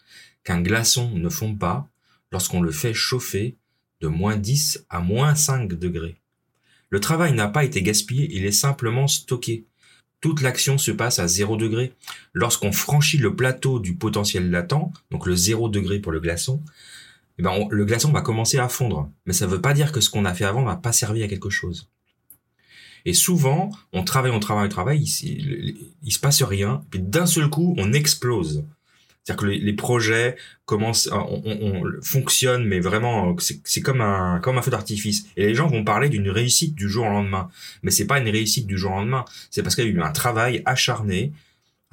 qu'un 0.43 0.61
glaçon 0.61 1.09
ne 1.15 1.29
fond 1.29 1.55
pas 1.55 1.89
lorsqu'on 2.31 2.61
le 2.61 2.71
fait 2.71 2.93
chauffer 2.93 3.57
de 4.01 4.07
moins 4.07 4.37
10 4.37 4.85
à 4.89 4.99
moins 4.99 5.33
5 5.33 5.73
degrés. 5.73 6.21
Le 6.89 6.99
travail 6.99 7.33
n'a 7.33 7.47
pas 7.47 7.63
été 7.63 7.81
gaspillé, 7.81 8.29
il 8.31 8.45
est 8.45 8.51
simplement 8.51 9.07
stocké. 9.07 9.65
Toute 10.21 10.41
l'action 10.41 10.77
se 10.77 10.91
passe 10.91 11.17
à 11.17 11.27
0 11.27 11.57
degré. 11.57 11.93
Lorsqu'on 12.33 12.71
franchit 12.71 13.17
le 13.17 13.35
plateau 13.35 13.79
du 13.79 13.95
potentiel 13.95 14.51
latent, 14.51 14.91
donc 15.09 15.25
le 15.25 15.35
0 15.35 15.69
degré 15.69 15.99
pour 15.99 16.11
le 16.11 16.19
glaçon, 16.19 16.61
eh 17.39 17.41
ben 17.41 17.67
le 17.67 17.85
glaçon 17.85 18.11
va 18.11 18.21
commencer 18.21 18.59
à 18.59 18.69
fondre. 18.69 19.09
Mais 19.25 19.33
ça 19.33 19.47
ne 19.47 19.51
veut 19.51 19.61
pas 19.61 19.73
dire 19.73 19.91
que 19.91 20.01
ce 20.01 20.11
qu'on 20.11 20.25
a 20.25 20.35
fait 20.35 20.45
avant 20.45 20.63
va 20.63 20.75
pas 20.75 20.91
servir 20.91 21.25
à 21.25 21.27
quelque 21.27 21.49
chose. 21.49 21.89
Et 23.05 23.13
souvent, 23.13 23.69
on 23.91 24.03
travaille, 24.03 24.31
on 24.31 24.39
travaille, 24.39 24.65
on 24.65 24.69
travaille, 24.69 25.01
il, 25.03 25.75
il, 26.03 26.11
se 26.11 26.19
passe 26.19 26.41
rien, 26.41 26.83
puis 26.89 26.99
d'un 26.99 27.25
seul 27.25 27.49
coup, 27.49 27.75
on 27.77 27.91
explose. 27.93 28.63
C'est-à-dire 29.23 29.41
que 29.41 29.45
les, 29.45 29.73
projets 29.73 30.35
commencent, 30.65 31.09
on, 31.11 31.41
on, 31.45 31.83
fonctionnent, 32.01 32.65
mais 32.65 32.81
vraiment, 32.81 33.35
c'est 33.39 33.81
comme 33.81 34.01
un 34.01 34.39
comme 34.41 34.57
un 34.57 34.61
feu 34.61 34.71
d'artifice. 34.71 35.27
Et 35.37 35.45
les 35.45 35.55
gens 35.55 35.67
vont 35.67 35.85
parler 35.85 36.09
d'une 36.09 36.29
réussite 36.29 36.75
du 36.75 36.89
jour 36.89 37.05
au 37.05 37.09
lendemain, 37.09 37.49
mais 37.83 37.91
c'est 37.91 38.05
pas 38.05 38.19
une 38.19 38.27
réussite 38.27 38.67
du 38.67 38.77
jour 38.77 38.91
au 38.91 38.95
lendemain. 38.95 39.23
C'est 39.49 39.63
parce 39.63 39.75
qu'il 39.75 39.85
y 39.85 39.87
a 39.87 39.91
eu 39.91 40.01
un 40.01 40.11
travail 40.11 40.61
acharné 40.65 41.31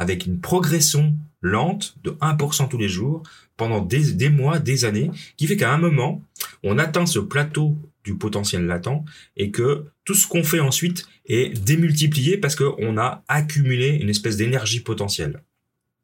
avec 0.00 0.26
une 0.26 0.40
progression 0.40 1.14
lente 1.42 1.94
de 2.02 2.10
1% 2.10 2.68
tous 2.68 2.78
les 2.78 2.88
jours 2.88 3.22
pendant 3.56 3.80
des, 3.80 4.30
mois, 4.30 4.58
des 4.58 4.84
années, 4.86 5.10
qui 5.36 5.46
fait 5.46 5.56
qu'à 5.56 5.72
un 5.72 5.78
moment, 5.78 6.24
on 6.64 6.78
atteint 6.78 7.06
ce 7.06 7.18
plateau 7.18 7.76
du 8.02 8.16
potentiel 8.16 8.64
latent 8.66 9.04
et 9.36 9.50
que 9.50 9.84
tout 10.04 10.14
ce 10.14 10.26
qu'on 10.26 10.42
fait 10.42 10.60
ensuite 10.60 11.06
est 11.26 11.52
démultiplié 11.62 12.38
parce 12.38 12.56
qu'on 12.56 12.96
a 12.96 13.22
accumulé 13.28 13.98
une 14.00 14.08
espèce 14.08 14.38
d'énergie 14.38 14.80
potentielle. 14.80 15.42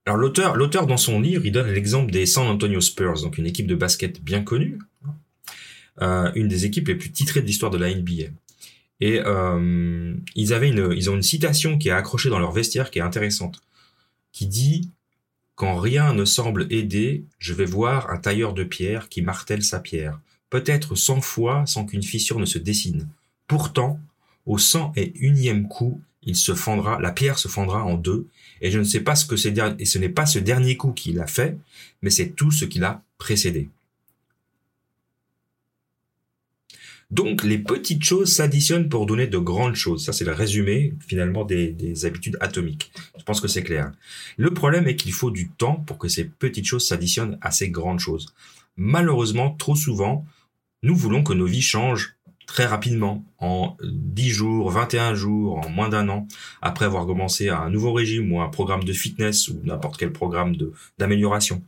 Alors 0.05 0.19
l'auteur, 0.19 0.57
l'auteur 0.57 0.87
dans 0.87 0.99
son 0.99 1.19
livre, 1.19 1.47
il 1.47 1.53
donne 1.53 1.71
l'exemple 1.73 2.13
des 2.13 2.27
San 2.27 2.47
Antonio 2.47 2.81
Spurs, 2.83 3.23
donc 3.23 3.39
une 3.39 3.47
équipe 3.47 3.67
de 3.67 3.75
basket 3.75 4.23
bien 4.23 4.43
connue, 4.43 4.79
euh, 6.03 6.31
une 6.35 6.49
des 6.49 6.67
équipes 6.67 6.89
les 6.89 6.95
plus 6.95 7.11
titrées 7.11 7.41
de 7.41 7.47
l'histoire 7.47 7.73
de 7.73 7.79
la 7.79 7.93
NBA. 7.93 8.31
Et 9.01 9.21
euh, 9.25 10.15
ils 10.35 10.53
avaient 10.53 10.69
une, 10.69 10.93
ils 10.95 11.11
ont 11.11 11.15
une 11.15 11.23
citation 11.23 11.79
qui 11.79 11.89
est 11.89 11.93
accrochée 11.93 12.29
dans 12.29 12.39
leur 12.39 12.53
vestiaire 12.53 12.91
qui 12.91 12.99
est 12.99 13.03
intéressante, 13.03 13.61
qui 14.37 14.47
dit 14.47 14.91
quand 15.55 15.77
rien 15.77 16.13
ne 16.13 16.27
semble 16.27 16.67
aider, 16.69 17.25
je 17.39 17.55
vais 17.55 17.65
voir 17.65 18.11
un 18.11 18.19
tailleur 18.19 18.53
de 18.53 18.65
pierre 18.65 19.09
qui 19.09 19.23
martèle 19.23 19.65
sa 19.65 19.81
pierre 19.81 20.21
peut-être 20.51 20.95
cent 20.95 21.23
fois 21.23 21.65
sans 21.67 21.87
qu'une 21.87 22.03
fissure 22.03 22.39
ne 22.39 22.45
se 22.45 22.59
dessine. 22.59 23.09
Pourtant, 23.49 23.99
au 24.45 24.59
cent 24.59 24.93
et 24.95 25.15
unième 25.17 25.69
coup, 25.69 26.03
il 26.23 26.37
se 26.37 26.55
fendra, 26.55 27.01
la 27.01 27.13
pierre 27.13 27.39
se 27.39 27.49
fendra 27.49 27.83
en 27.83 27.95
deux, 27.95 28.27
et 28.61 28.71
je 28.71 28.79
ne 28.79 28.85
sais 28.85 29.01
pas 29.01 29.17
ce 29.17 29.25
que 29.25 29.37
c'est, 29.37 29.55
et 29.79 29.87
ce 29.87 29.99
n'est 29.99 30.11
pas 30.11 30.27
ce 30.27 30.39
dernier 30.39 30.77
coup 30.77 30.93
qu'il 30.93 31.19
a 31.19 31.27
fait, 31.27 31.57
mais 32.03 32.11
c'est 32.11 32.31
tout 32.37 32.51
ce 32.51 32.67
qu'il 32.67 32.85
a 32.85 33.03
précédé. 33.17 33.71
Donc, 37.11 37.45
les 37.45 37.59
petites 37.59 38.03
choses 38.03 38.33
s'additionnent 38.33 38.89
pour 38.89 39.07
donner 39.07 39.29
de 39.29 39.39
grandes 39.39 39.77
choses. 39.77 40.05
Ça, 40.05 40.13
c'est 40.13 40.25
le 40.25 40.33
résumé, 40.33 40.95
finalement, 41.07 41.45
des, 41.45 41.71
des, 41.71 42.05
habitudes 42.05 42.37
atomiques. 42.41 42.91
Je 43.17 43.23
pense 43.23 43.41
que 43.41 43.47
c'est 43.47 43.63
clair. 43.63 43.93
Le 44.37 44.53
problème 44.53 44.89
est 44.89 44.97
qu'il 44.97 45.13
faut 45.13 45.31
du 45.31 45.49
temps 45.49 45.77
pour 45.87 45.99
que 45.99 46.09
ces 46.09 46.25
petites 46.25 46.67
choses 46.67 46.87
s'additionnent 46.87 47.39
à 47.43 47.53
ces 47.53 47.71
grandes 47.71 48.01
choses. 48.01 48.35
Malheureusement, 48.77 49.51
trop 49.53 49.77
souvent, 49.77 50.25
nous 50.83 50.97
voulons 50.97 51.23
que 51.23 51.33
nos 51.33 51.47
vies 51.47 51.63
changent 51.63 52.17
très 52.47 52.65
rapidement, 52.65 53.25
en 53.39 53.77
10 53.83 54.31
jours, 54.31 54.71
21 54.71 55.15
jours, 55.15 55.59
en 55.59 55.69
moins 55.69 55.89
d'un 55.89 56.09
an, 56.09 56.27
après 56.63 56.85
avoir 56.85 57.07
commencé 57.07 57.49
un 57.49 57.71
nouveau 57.71 57.93
régime 57.93 58.33
ou 58.33 58.41
un 58.41 58.49
programme 58.49 58.85
de 58.85 58.93
fitness 58.93 59.49
ou 59.49 59.61
n'importe 59.65 59.97
quel 59.97 60.13
programme 60.13 60.57
d'amélioration. 60.99 61.63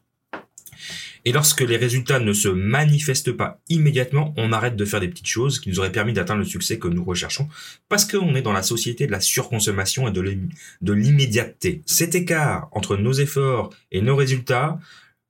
Et 1.24 1.32
lorsque 1.32 1.60
les 1.60 1.76
résultats 1.76 2.20
ne 2.20 2.32
se 2.32 2.48
manifestent 2.48 3.32
pas 3.32 3.60
immédiatement, 3.68 4.34
on 4.36 4.52
arrête 4.52 4.76
de 4.76 4.84
faire 4.84 5.00
des 5.00 5.08
petites 5.08 5.26
choses 5.26 5.60
qui 5.60 5.68
nous 5.68 5.78
auraient 5.78 5.92
permis 5.92 6.12
d'atteindre 6.12 6.40
le 6.40 6.46
succès 6.46 6.78
que 6.78 6.88
nous 6.88 7.04
recherchons, 7.04 7.48
parce 7.88 8.04
qu'on 8.04 8.34
est 8.34 8.42
dans 8.42 8.52
la 8.52 8.62
société 8.62 9.06
de 9.06 9.12
la 9.12 9.20
surconsommation 9.20 10.08
et 10.08 10.12
de 10.12 10.92
l'immédiateté. 10.92 11.82
Cet 11.86 12.14
écart 12.14 12.68
entre 12.72 12.96
nos 12.96 13.12
efforts 13.12 13.70
et 13.90 14.00
nos 14.00 14.16
résultats, 14.16 14.78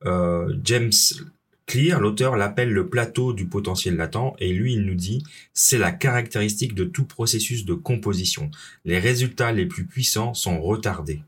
euh, 0.05 0.55
James 0.65 0.93
Clear, 1.67 2.01
l'auteur 2.01 2.37
l'appelle 2.37 2.73
le 2.73 2.89
plateau 2.89 3.35
du 3.35 3.47
potentiel 3.47 3.97
latent, 3.97 4.35
et 4.39 4.53
lui 4.53 4.73
il 4.73 4.87
nous 4.87 4.95
dit 4.95 5.23
c'est 5.53 5.77
la 5.77 5.93
caractéristique 5.93 6.75
de 6.75 6.85
tout 6.85 7.05
processus 7.05 7.67
de 7.67 7.75
composition. 7.75 8.51
Les 8.87 8.99
résultats 8.99 9.53
les 9.53 9.67
plus 9.67 9.85
puissants 9.85 10.33
sont 10.33 10.63
retardés. 10.63 11.23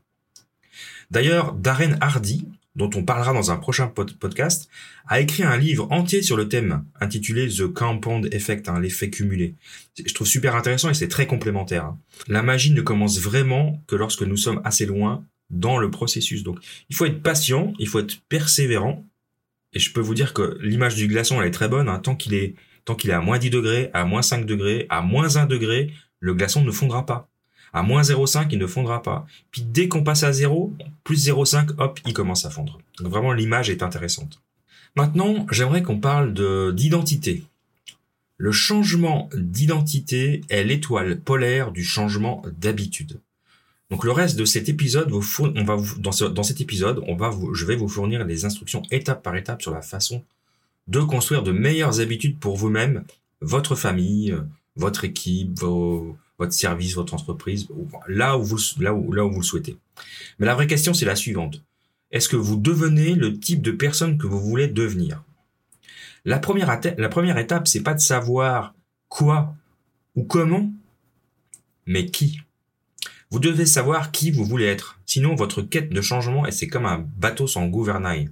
D'ailleurs, 1.11 1.53
Darren 1.53 1.97
Hardy, 2.01 2.47
dont 2.75 2.89
on 2.95 3.03
parlera 3.03 3.33
dans 3.33 3.51
un 3.51 3.57
prochain 3.57 3.87
podcast, 3.87 4.69
a 5.07 5.19
écrit 5.19 5.43
un 5.43 5.57
livre 5.57 5.87
entier 5.91 6.21
sur 6.21 6.37
le 6.37 6.47
thème 6.47 6.85
intitulé 6.99 7.49
The 7.49 7.67
Compound 7.67 8.29
Effect, 8.33 8.69
hein, 8.69 8.79
l'effet 8.79 9.09
cumulé. 9.09 9.55
Je 10.03 10.13
trouve 10.13 10.27
super 10.27 10.55
intéressant 10.55 10.89
et 10.89 10.93
c'est 10.93 11.09
très 11.09 11.27
complémentaire. 11.27 11.85
Hein. 11.85 11.99
La 12.27 12.43
magie 12.43 12.71
ne 12.71 12.81
commence 12.81 13.19
vraiment 13.19 13.83
que 13.87 13.95
lorsque 13.95 14.23
nous 14.23 14.37
sommes 14.37 14.61
assez 14.63 14.85
loin 14.85 15.25
dans 15.49 15.77
le 15.77 15.91
processus. 15.91 16.43
Donc, 16.43 16.59
il 16.89 16.95
faut 16.95 17.05
être 17.05 17.21
patient, 17.21 17.73
il 17.77 17.87
faut 17.87 17.99
être 17.99 18.21
persévérant. 18.29 19.05
Et 19.73 19.79
je 19.79 19.91
peux 19.91 20.01
vous 20.01 20.15
dire 20.15 20.33
que 20.33 20.57
l'image 20.61 20.95
du 20.95 21.07
glaçon, 21.07 21.41
elle 21.41 21.47
est 21.47 21.51
très 21.51 21.67
bonne. 21.67 21.89
Hein. 21.89 21.99
Tant 21.99 22.15
qu'il 22.15 22.33
est, 22.33 22.55
tant 22.85 22.95
qu'il 22.95 23.09
est 23.09 23.13
à 23.13 23.21
moins 23.21 23.37
10 23.37 23.49
degrés, 23.49 23.89
à 23.93 24.05
moins 24.05 24.21
5 24.21 24.45
degrés, 24.45 24.85
à 24.89 25.01
moins 25.01 25.35
1 25.35 25.45
degré, 25.45 25.93
le 26.19 26.33
glaçon 26.33 26.63
ne 26.63 26.71
fondra 26.71 27.05
pas. 27.05 27.30
À 27.73 27.83
moins 27.83 28.01
0,5, 28.01 28.47
il 28.51 28.59
ne 28.59 28.67
fondra 28.67 29.01
pas. 29.01 29.25
Puis 29.51 29.61
dès 29.61 29.87
qu'on 29.87 30.03
passe 30.03 30.23
à 30.23 30.33
0, 30.33 30.73
plus 31.03 31.27
0,5, 31.27 31.71
hop, 31.77 31.99
il 32.05 32.13
commence 32.13 32.45
à 32.45 32.49
fondre. 32.49 32.79
Donc 32.99 33.11
vraiment, 33.11 33.31
l'image 33.31 33.69
est 33.69 33.83
intéressante. 33.83 34.41
Maintenant, 34.95 35.45
j'aimerais 35.51 35.83
qu'on 35.83 35.99
parle 35.99 36.33
d'identité. 36.73 37.43
Le 38.37 38.51
changement 38.51 39.29
d'identité 39.35 40.41
est 40.49 40.63
l'étoile 40.63 41.19
polaire 41.19 41.71
du 41.71 41.83
changement 41.83 42.41
d'habitude. 42.59 43.19
Donc 43.89 44.03
le 44.03 44.11
reste 44.11 44.37
de 44.37 44.45
cet 44.45 44.69
épisode, 44.69 45.11
on 45.11 45.63
va 45.63 45.77
dans, 45.97 46.43
cet 46.43 46.61
épisode, 46.61 47.03
on 47.07 47.15
va 47.15 47.31
je 47.53 47.65
vais 47.65 47.75
vous 47.75 47.89
fournir 47.89 48.25
des 48.25 48.45
instructions 48.45 48.81
étape 48.89 49.21
par 49.21 49.35
étape 49.35 49.61
sur 49.61 49.71
la 49.71 49.81
façon 49.81 50.23
de 50.87 51.01
construire 51.01 51.43
de 51.43 51.51
meilleures 51.51 51.99
habitudes 51.99 52.39
pour 52.39 52.55
vous-même, 52.55 53.03
votre 53.41 53.75
famille, 53.75 54.35
votre 54.77 55.03
équipe, 55.03 55.59
vos, 55.59 56.17
votre 56.41 56.53
service, 56.53 56.95
votre 56.95 57.13
entreprise, 57.13 57.67
là 58.07 58.35
où 58.35 58.43
vous, 58.43 58.57
le 58.57 59.43
souhaitez. 59.43 59.77
Mais 60.39 60.47
la 60.47 60.55
vraie 60.55 60.65
question, 60.65 60.91
c'est 60.91 61.05
la 61.05 61.15
suivante. 61.15 61.61
Est-ce 62.09 62.27
que 62.27 62.35
vous 62.35 62.55
devenez 62.55 63.13
le 63.13 63.39
type 63.39 63.61
de 63.61 63.69
personne 63.69 64.17
que 64.17 64.25
vous 64.25 64.39
voulez 64.39 64.67
devenir? 64.67 65.23
La 66.25 66.39
première, 66.39 66.79
la 66.97 67.09
première 67.09 67.37
étape, 67.37 67.67
c'est 67.67 67.83
pas 67.83 67.93
de 67.93 67.99
savoir 67.99 68.73
quoi 69.07 69.53
ou 70.15 70.23
comment, 70.23 70.73
mais 71.85 72.07
qui. 72.07 72.41
Vous 73.29 73.39
devez 73.39 73.67
savoir 73.67 74.09
qui 74.09 74.31
vous 74.31 74.43
voulez 74.43 74.65
être. 74.65 74.99
Sinon, 75.05 75.35
votre 75.35 75.61
quête 75.61 75.91
de 75.91 76.01
changement, 76.01 76.49
c'est 76.49 76.67
comme 76.67 76.87
un 76.87 77.05
bateau 77.17 77.45
sans 77.45 77.67
gouvernail. 77.67 78.31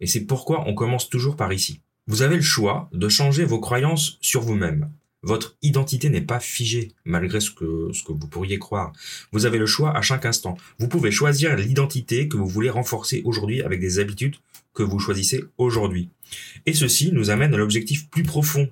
Et 0.00 0.08
c'est 0.08 0.24
pourquoi 0.24 0.64
on 0.66 0.74
commence 0.74 1.08
toujours 1.08 1.36
par 1.36 1.52
ici. 1.52 1.80
Vous 2.08 2.22
avez 2.22 2.34
le 2.34 2.42
choix 2.42 2.90
de 2.92 3.08
changer 3.08 3.44
vos 3.44 3.60
croyances 3.60 4.18
sur 4.20 4.40
vous-même. 4.40 4.90
Votre 5.24 5.56
identité 5.62 6.10
n'est 6.10 6.20
pas 6.20 6.38
figée, 6.38 6.92
malgré 7.06 7.40
ce 7.40 7.50
que, 7.50 7.90
ce 7.92 8.04
que 8.04 8.12
vous 8.12 8.28
pourriez 8.28 8.58
croire. 8.58 8.92
Vous 9.32 9.46
avez 9.46 9.56
le 9.56 9.64
choix 9.64 9.96
à 9.96 10.02
chaque 10.02 10.26
instant. 10.26 10.56
Vous 10.78 10.86
pouvez 10.86 11.10
choisir 11.10 11.56
l'identité 11.56 12.28
que 12.28 12.36
vous 12.36 12.46
voulez 12.46 12.68
renforcer 12.68 13.22
aujourd'hui 13.24 13.62
avec 13.62 13.80
des 13.80 13.98
habitudes 13.98 14.36
que 14.74 14.82
vous 14.82 14.98
choisissez 14.98 15.42
aujourd'hui. 15.56 16.10
Et 16.66 16.74
ceci 16.74 17.10
nous 17.12 17.30
amène 17.30 17.54
à 17.54 17.56
l'objectif 17.56 18.10
plus 18.10 18.22
profond 18.22 18.68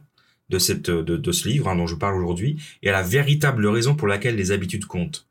de, 0.51 0.59
cette, 0.59 0.91
de, 0.91 1.33
ce 1.33 1.49
livre 1.49 1.69
hein, 1.69 1.77
dont 1.77 1.87
je 1.87 1.95
parle 1.95 2.17
aujourd'hui 2.17 2.59
et 2.83 2.91
à 2.91 2.93
la 2.93 3.03
véritable 3.03 3.67
raison 3.67 3.95
pour 3.95 4.09
laquelle 4.09 4.37
les 4.37 4.51
habitudes 4.51 4.85
comptent. 4.85 5.27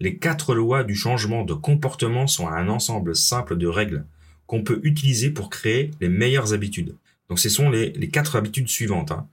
Les 0.00 0.16
quatre 0.16 0.54
lois 0.54 0.82
du 0.82 0.94
changement 0.94 1.44
de 1.44 1.54
comportement 1.54 2.26
sont 2.26 2.48
un 2.48 2.68
ensemble 2.68 3.14
simple 3.14 3.56
de 3.56 3.66
règles 3.66 4.06
qu'on 4.46 4.62
peut 4.62 4.80
utiliser 4.82 5.30
pour 5.30 5.50
créer 5.50 5.90
les 6.00 6.08
meilleures 6.08 6.54
habitudes. 6.54 6.96
Donc 7.28 7.38
ce 7.38 7.48
sont 7.48 7.70
les, 7.70 7.92
quatre 8.08 8.36
habitudes 8.36 8.68
suivantes. 8.68 9.12
Hein. 9.12 9.26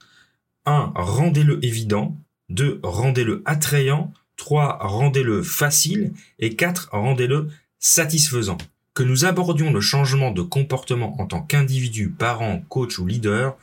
1. 0.66 0.92
Rendez-le 0.94 1.64
évident. 1.64 2.16
2. 2.50 2.80
Rendez-le 2.82 3.42
attrayant. 3.44 4.12
3. 4.36 4.78
Rendez-le 4.80 5.42
facile. 5.42 6.12
Et 6.38 6.56
4. 6.56 6.90
Rendez-le 6.92 7.48
satisfaisant. 7.78 8.58
Que 8.94 9.02
nous 9.02 9.24
abordions 9.24 9.72
le 9.72 9.80
changement 9.80 10.32
de 10.32 10.42
comportement 10.42 11.20
en 11.20 11.26
tant 11.26 11.40
qu'individu, 11.40 12.10
parent, 12.10 12.62
coach 12.68 12.98
ou 12.98 13.06
leader, 13.06 13.56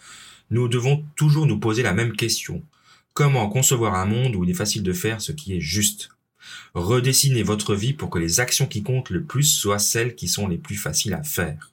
nous 0.50 0.68
devons 0.68 1.06
toujours 1.16 1.46
nous 1.46 1.60
poser 1.60 1.84
la 1.84 1.94
même 1.94 2.14
question. 2.14 2.64
Comment 3.14 3.48
concevoir 3.50 3.96
un 3.96 4.06
monde 4.06 4.36
où 4.36 4.44
il 4.44 4.50
est 4.50 4.56
facile 4.56 4.82
de 4.82 4.94
faire 4.94 5.22
ce 5.22 5.32
qui 5.32 5.56
est 5.56 5.60
juste? 5.60 6.10
Redessinez 6.74 7.44
votre 7.44 7.76
vie 7.76 7.94
pour 7.94 8.10
que 8.10 8.18
les 8.18 8.40
actions 8.40 8.66
qui 8.66 8.82
comptent 8.82 9.10
le 9.10 9.24
plus 9.24 9.44
soient 9.44 9.80
celles 9.80 10.16
qui 10.16 10.28
sont 10.28 10.48
les 10.48 10.58
plus 10.58 10.78
faciles 10.78 11.14
à 11.14 11.24
faire. 11.24 11.72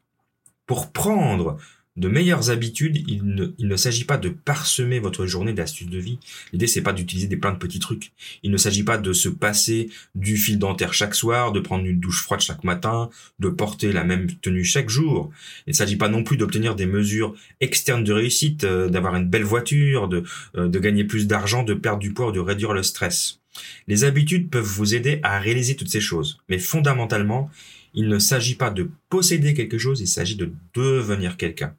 Pour 0.66 0.90
prendre 0.90 1.56
de 1.96 2.08
meilleures 2.08 2.50
habitudes, 2.50 3.02
il 3.08 3.24
ne, 3.58 3.76
s'agit 3.76 4.04
pas 4.04 4.18
de 4.18 4.28
parsemer 4.28 4.98
votre 4.98 5.26
journée 5.26 5.52
d'astuces 5.52 5.88
de 5.88 5.98
vie. 5.98 6.18
L'idée, 6.52 6.66
c'est 6.66 6.82
pas 6.82 6.92
d'utiliser 6.92 7.26
des 7.26 7.36
plein 7.36 7.52
de 7.52 7.58
petits 7.58 7.78
trucs. 7.78 8.12
Il 8.42 8.50
ne 8.50 8.56
s'agit 8.56 8.82
pas 8.82 8.98
de 8.98 9.12
se 9.12 9.28
passer 9.28 9.88
du 10.14 10.36
fil 10.36 10.58
dentaire 10.58 10.92
chaque 10.92 11.14
soir, 11.14 11.52
de 11.52 11.60
prendre 11.60 11.86
une 11.86 11.98
douche 11.98 12.22
froide 12.22 12.40
chaque 12.40 12.64
matin, 12.64 13.08
de 13.38 13.48
porter 13.48 13.92
la 13.92 14.04
même 14.04 14.26
tenue 14.42 14.64
chaque 14.64 14.90
jour. 14.90 15.30
Il 15.66 15.70
ne 15.70 15.74
s'agit 15.76 15.96
pas 15.96 16.08
non 16.08 16.22
plus 16.22 16.36
d'obtenir 16.36 16.74
des 16.74 16.86
mesures 16.86 17.34
externes 17.60 18.04
de 18.04 18.12
réussite, 18.12 18.64
euh, 18.64 18.88
d'avoir 18.88 19.16
une 19.16 19.28
belle 19.28 19.44
voiture, 19.44 20.08
de, 20.08 20.22
euh, 20.56 20.68
de 20.68 20.78
gagner 20.78 21.04
plus 21.04 21.26
d'argent, 21.26 21.62
de 21.62 21.74
perdre 21.74 22.00
du 22.00 22.12
poids 22.12 22.28
ou 22.28 22.32
de 22.32 22.40
réduire 22.40 22.72
le 22.72 22.82
stress. 22.82 23.40
Les 23.88 24.04
habitudes 24.04 24.50
peuvent 24.50 24.64
vous 24.64 24.94
aider 24.94 25.20
à 25.22 25.38
réaliser 25.38 25.76
toutes 25.76 25.88
ces 25.88 26.00
choses. 26.00 26.38
Mais 26.48 26.58
fondamentalement, 26.58 27.50
il 27.94 28.08
ne 28.08 28.18
s'agit 28.18 28.56
pas 28.56 28.70
de 28.70 28.90
posséder 29.08 29.54
quelque 29.54 29.78
chose, 29.78 30.00
il 30.00 30.06
s'agit 30.06 30.36
de 30.36 30.52
devenir 30.74 31.38
quelqu'un. 31.38 31.74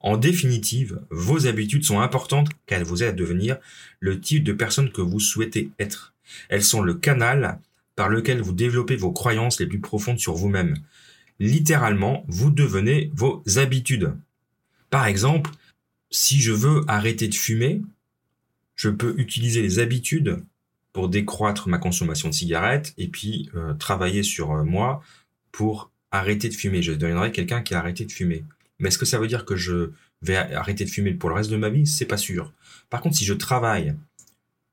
En 0.00 0.16
définitive, 0.16 1.00
vos 1.10 1.46
habitudes 1.46 1.84
sont 1.84 2.00
importantes 2.00 2.48
car 2.66 2.78
elles 2.78 2.86
vous 2.86 3.02
aident 3.02 3.10
à 3.10 3.12
devenir 3.12 3.58
le 4.00 4.20
type 4.20 4.44
de 4.44 4.52
personne 4.52 4.92
que 4.92 5.00
vous 5.00 5.20
souhaitez 5.20 5.70
être. 5.78 6.14
Elles 6.48 6.64
sont 6.64 6.82
le 6.82 6.94
canal 6.94 7.58
par 7.96 8.08
lequel 8.08 8.40
vous 8.40 8.52
développez 8.52 8.96
vos 8.96 9.12
croyances 9.12 9.60
les 9.60 9.66
plus 9.66 9.80
profondes 9.80 10.18
sur 10.18 10.34
vous-même. 10.34 10.76
Littéralement, 11.40 12.24
vous 12.28 12.50
devenez 12.50 13.10
vos 13.14 13.42
habitudes. 13.56 14.12
Par 14.90 15.06
exemple, 15.06 15.50
si 16.10 16.40
je 16.40 16.52
veux 16.52 16.82
arrêter 16.86 17.28
de 17.28 17.34
fumer, 17.34 17.82
je 18.76 18.88
peux 18.88 19.14
utiliser 19.18 19.62
les 19.62 19.78
habitudes 19.78 20.38
pour 20.92 21.08
décroître 21.08 21.68
ma 21.68 21.78
consommation 21.78 22.28
de 22.28 22.34
cigarettes 22.34 22.94
et 22.98 23.08
puis 23.08 23.50
euh, 23.54 23.74
travailler 23.74 24.22
sur 24.22 24.52
euh, 24.52 24.64
moi 24.64 25.02
pour 25.50 25.90
arrêter 26.12 26.48
de 26.48 26.54
fumer. 26.54 26.82
Je 26.82 26.92
deviendrai 26.92 27.32
quelqu'un 27.32 27.62
qui 27.62 27.74
a 27.74 27.80
arrêté 27.80 28.04
de 28.04 28.12
fumer. 28.12 28.44
Mais 28.84 28.88
est-ce 28.88 28.98
que 28.98 29.06
ça 29.06 29.18
veut 29.18 29.28
dire 29.28 29.46
que 29.46 29.56
je 29.56 29.92
vais 30.20 30.36
arrêter 30.36 30.84
de 30.84 30.90
fumer 30.90 31.14
pour 31.14 31.30
le 31.30 31.36
reste 31.36 31.50
de 31.50 31.56
ma 31.56 31.70
vie? 31.70 31.86
C'est 31.86 32.04
pas 32.04 32.18
sûr. 32.18 32.52
Par 32.90 33.00
contre, 33.00 33.16
si 33.16 33.24
je 33.24 33.32
travaille 33.32 33.94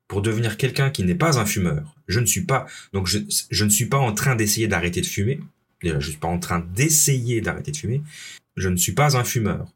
pour 0.10 0.21
devenir 0.21 0.58
quelqu'un 0.58 0.89
qui 0.89 1.06
n'est 1.06 1.15
pas 1.15 1.39
un 1.39 1.45
fumeur, 1.45 1.95
je 2.10 2.19
ne 2.19 2.26
suis 2.26 2.41
pas 2.41 2.67
donc 2.91 3.08
je, 3.08 3.63
ne 3.63 3.69
suis 3.69 3.86
pas 3.86 4.00
en 4.00 4.12
train 4.12 4.36
d'essayer 4.36 4.67
d'arrêter 4.67 5.00
de 5.00 5.06
fumer. 5.06 5.39
je 5.82 5.97
suis 6.02 6.17
pas 6.17 6.28
en 6.28 6.39
train 6.39 6.60
d'essayer 6.60 7.39
d'arrêter 7.39 7.71
de 7.71 7.78
fumer. 7.78 8.02
Je 8.58 8.67
ne 8.67 8.76
suis 8.76 8.91
pas 8.91 9.15
un 9.15 9.24
fumeur. 9.24 9.71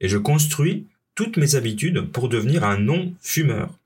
Et 0.00 0.08
je 0.08 0.18
construis 0.18 0.88
toutes 1.14 1.36
mes 1.36 1.54
habitudes 1.54 2.10
pour 2.10 2.28
devenir 2.28 2.64
un 2.64 2.76
non-fumeur. 2.76 3.78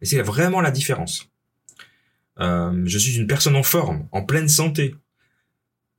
Et 0.00 0.06
c'est 0.06 0.22
vraiment 0.22 0.62
la 0.62 0.70
différence. 0.70 1.28
Euh, 2.40 2.82
je 2.86 2.96
suis 2.96 3.18
une 3.18 3.26
personne 3.26 3.56
en 3.56 3.62
forme, 3.62 4.06
en 4.12 4.22
pleine 4.22 4.48
santé. 4.48 4.94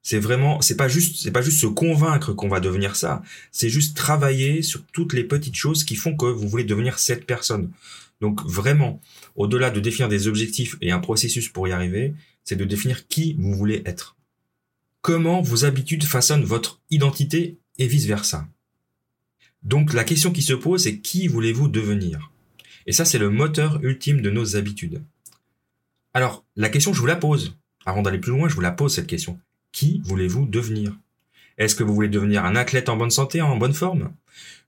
C'est 0.05 0.19
vraiment, 0.19 0.61
c'est 0.61 0.77
pas 0.77 0.87
juste, 0.87 1.15
c'est 1.15 1.31
pas 1.31 1.41
juste 1.41 1.59
se 1.59 1.65
convaincre 1.65 2.31
qu'on 2.31 2.47
va 2.47 2.59
devenir 2.59 2.95
ça. 2.95 3.23
C'est 3.51 3.69
juste 3.69 3.97
travailler 3.97 4.61
sur 4.61 4.85
toutes 4.93 5.13
les 5.13 5.23
petites 5.23 5.55
choses 5.55 5.83
qui 5.83 5.95
font 5.95 6.15
que 6.15 6.27
vous 6.27 6.47
voulez 6.47 6.63
devenir 6.63 6.99
cette 6.99 7.25
personne. 7.25 7.71
Donc 8.21 8.45
vraiment, 8.45 9.01
au-delà 9.35 9.71
de 9.71 9.79
définir 9.79 10.07
des 10.07 10.27
objectifs 10.27 10.77
et 10.79 10.91
un 10.91 10.99
processus 10.99 11.49
pour 11.49 11.67
y 11.67 11.71
arriver, 11.71 12.13
c'est 12.43 12.55
de 12.55 12.65
définir 12.65 13.07
qui 13.07 13.33
vous 13.39 13.55
voulez 13.55 13.81
être. 13.87 14.15
Comment 15.01 15.41
vos 15.41 15.65
habitudes 15.65 16.03
façonnent 16.03 16.45
votre 16.45 16.83
identité 16.91 17.57
et 17.79 17.87
vice 17.87 18.05
versa. 18.05 18.47
Donc 19.63 19.91
la 19.91 20.03
question 20.03 20.31
qui 20.31 20.43
se 20.43 20.53
pose, 20.53 20.83
c'est 20.83 20.99
qui 20.99 21.27
voulez-vous 21.27 21.67
devenir? 21.67 22.31
Et 22.85 22.91
ça, 22.91 23.05
c'est 23.05 23.17
le 23.17 23.31
moteur 23.31 23.83
ultime 23.83 24.21
de 24.21 24.29
nos 24.29 24.55
habitudes. 24.55 25.01
Alors, 26.13 26.45
la 26.55 26.69
question, 26.69 26.93
je 26.93 26.99
vous 26.99 27.07
la 27.07 27.15
pose. 27.15 27.57
Avant 27.87 28.03
d'aller 28.03 28.19
plus 28.19 28.31
loin, 28.33 28.47
je 28.47 28.53
vous 28.53 28.61
la 28.61 28.71
pose 28.71 28.93
cette 28.93 29.07
question. 29.07 29.39
Qui 29.75 30.01
voulez-vous 30.05 30.45
devenir? 30.45 30.97
Est-ce 31.57 31.75
que 31.75 31.83
vous 31.83 31.93
voulez 31.93 32.07
devenir 32.07 32.45
un 32.45 32.55
athlète 32.55 32.87
en 32.87 32.95
bonne 32.95 33.11
santé, 33.11 33.41
en 33.41 33.57
bonne 33.57 33.73
forme? 33.73 34.13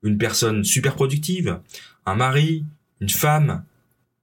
Une 0.04 0.18
personne 0.18 0.66
super 0.66 0.96
productive? 0.96 1.62
Un 2.06 2.16
mari? 2.16 2.66
Une 3.00 3.08
femme? 3.08 3.64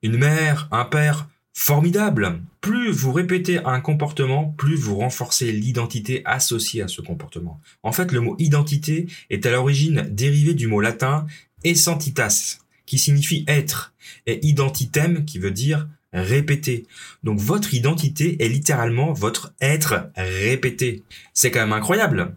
Une 0.03 0.19
mère? 0.19 0.69
Un 0.73 0.85
père? 0.85 1.27
Formidable. 1.55 2.43
Plus 2.61 2.91
vous 2.91 3.13
répétez 3.13 3.65
un 3.65 3.81
comportement, 3.81 4.55
plus 4.59 4.77
vous 4.77 4.97
renforcez 4.97 5.53
l'identité 5.53 6.21
associée 6.27 6.83
à 6.83 6.89
ce 6.89 7.01
comportement. 7.01 7.63
En 7.83 7.93
fait, 7.93 8.13
le 8.13 8.21
mot 8.21 8.37
identité 8.39 9.07
est 9.31 9.47
à 9.47 9.53
l'origine 9.53 10.07
dérivé 10.11 10.53
du 10.53 10.67
mot 10.67 10.83
latin 10.83 11.27
essentitas, 11.63 12.59
qui 12.85 12.99
signifie 12.99 13.47
être, 13.49 13.95
et 14.27 14.47
identitem, 14.47 15.25
qui 15.25 15.39
veut 15.39 15.51
dire 15.51 15.89
répéter. 16.15 16.87
Donc 17.23 17.39
votre 17.39 17.75
identité 17.75 18.43
est 18.43 18.49
littéralement 18.49 19.13
votre 19.13 19.53
être 19.61 20.11
répété. 20.17 21.03
C'est 21.35 21.51
quand 21.51 21.61
même 21.61 21.73
incroyable. 21.73 22.37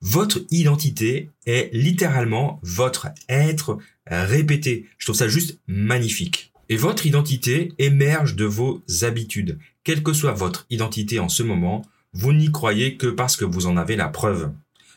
Votre 0.00 0.44
identité 0.50 1.30
est 1.46 1.70
littéralement 1.72 2.60
votre 2.62 3.08
être 3.28 3.78
répété. 4.06 4.86
Je 4.98 5.06
trouve 5.06 5.16
ça 5.16 5.28
juste 5.28 5.58
magnifique. 5.66 6.52
Et 6.68 6.76
votre 6.76 7.06
identité 7.06 7.72
émerge 7.78 8.36
de 8.36 8.44
vos 8.44 8.82
habitudes. 9.02 9.58
Quelle 9.82 10.02
que 10.02 10.12
soit 10.12 10.32
votre 10.32 10.66
identité 10.70 11.18
en 11.18 11.28
ce 11.28 11.42
moment, 11.42 11.84
vous 12.12 12.32
n'y 12.32 12.50
croyez 12.50 12.96
que 12.96 13.06
parce 13.06 13.36
que 13.36 13.44
vous 13.44 13.66
en 13.66 13.76
avez 13.76 13.96
la 13.96 14.08
preuve. 14.08 14.52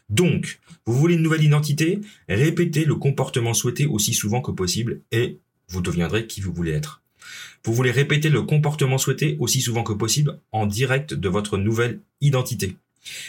Donc, 0.10 0.60
vous 0.86 0.94
voulez 0.94 1.16
une 1.16 1.22
nouvelle 1.22 1.44
identité? 1.44 2.00
Répétez 2.30 2.86
le 2.86 2.96
comportement 2.96 3.54
souhaité 3.54 3.86
aussi 3.86 4.14
souvent 4.14 4.42
que 4.42 4.52
possible 4.52 5.02
et 5.12 5.40
vous 5.68 5.82
deviendrez 5.82 6.28
qui 6.28 6.40
vous 6.40 6.54
voulez 6.54 6.72
être. 6.72 7.02
Vous 7.64 7.74
voulez 7.74 7.92
répéter 7.92 8.30
le 8.30 8.42
comportement 8.44 8.98
souhaité 8.98 9.38
aussi 9.40 9.62
souvent 9.62 9.84
que 9.84 9.94
possible 9.94 10.40
en 10.52 10.66
direct 10.66 11.14
de 11.14 11.30
votre 11.30 11.58
nouvelle 11.58 12.00
identité. 12.22 12.76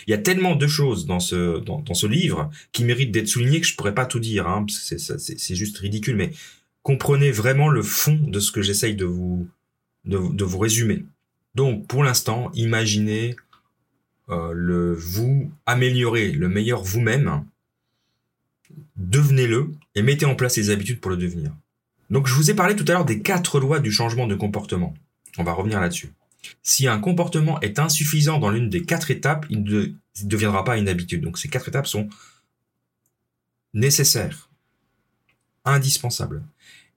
Il 0.06 0.10
y 0.10 0.14
a 0.14 0.18
tellement 0.18 0.56
de 0.56 0.66
choses 0.66 1.06
dans 1.06 1.20
ce, 1.20 1.58
dans, 1.58 1.82
livre 2.08 2.50
qui 2.72 2.84
méritent 2.84 3.12
d'être 3.12 3.28
soulignées 3.28 3.60
que 3.60 3.66
je 3.66 3.76
pourrais 3.76 3.94
pas 3.94 4.06
tout 4.06 4.20
dire. 4.20 4.48
Hein, 4.48 4.66
c'est 4.68 5.54
juste 5.54 5.78
ridicule, 5.78 6.16
mais 6.16 6.32
comprenez 6.82 7.30
vraiment 7.30 7.68
le 7.68 7.82
fond 7.82 8.18
de 8.20 8.40
ce 8.40 8.50
que 8.52 8.62
j'essaye 8.62 8.94
de 8.94 9.04
vous, 9.04 9.48
de, 10.04 10.44
vous 10.44 10.58
résumer. 10.58 11.04
Donc, 11.54 11.86
pour 11.86 12.04
l'instant, 12.04 12.50
imaginez 12.54 13.36
euh, 14.30 14.52
le 14.52 14.94
vous 14.94 15.50
améliorer, 15.66 16.32
le 16.32 16.48
meilleur 16.48 16.82
vous-même. 16.82 17.44
Devenez-le 18.96 19.70
et 19.94 20.02
mettez 20.02 20.26
en 20.26 20.34
place 20.34 20.56
les 20.56 20.70
habitudes 20.70 21.00
pour 21.00 21.10
le 21.10 21.16
devenir. 21.16 21.52
Donc, 22.10 22.26
je 22.26 22.34
vous 22.34 22.50
ai 22.50 22.54
parlé 22.54 22.74
tout 22.74 22.84
à 22.88 22.92
l'heure 22.92 23.04
des 23.04 23.20
quatre 23.20 23.60
lois 23.60 23.80
du 23.80 23.92
changement 23.92 24.26
de 24.26 24.34
comportement. 24.34 24.94
On 25.36 25.44
va 25.44 25.52
revenir 25.52 25.80
là-dessus. 25.80 26.12
Si 26.62 26.86
un 26.86 26.98
comportement 27.00 27.60
est 27.60 27.78
insuffisant 27.78 28.38
dans 28.38 28.50
l'une 28.50 28.70
des 28.70 28.82
quatre 28.82 29.10
étapes, 29.10 29.46
il 29.50 29.62
ne 29.64 29.92
deviendra 30.24 30.64
pas 30.64 30.78
une 30.78 30.88
habitude. 30.88 31.22
Donc, 31.22 31.38
ces 31.38 31.48
quatre 31.48 31.68
étapes 31.68 31.86
sont 31.86 32.08
nécessaires, 33.74 34.48
indispensables. 35.64 36.42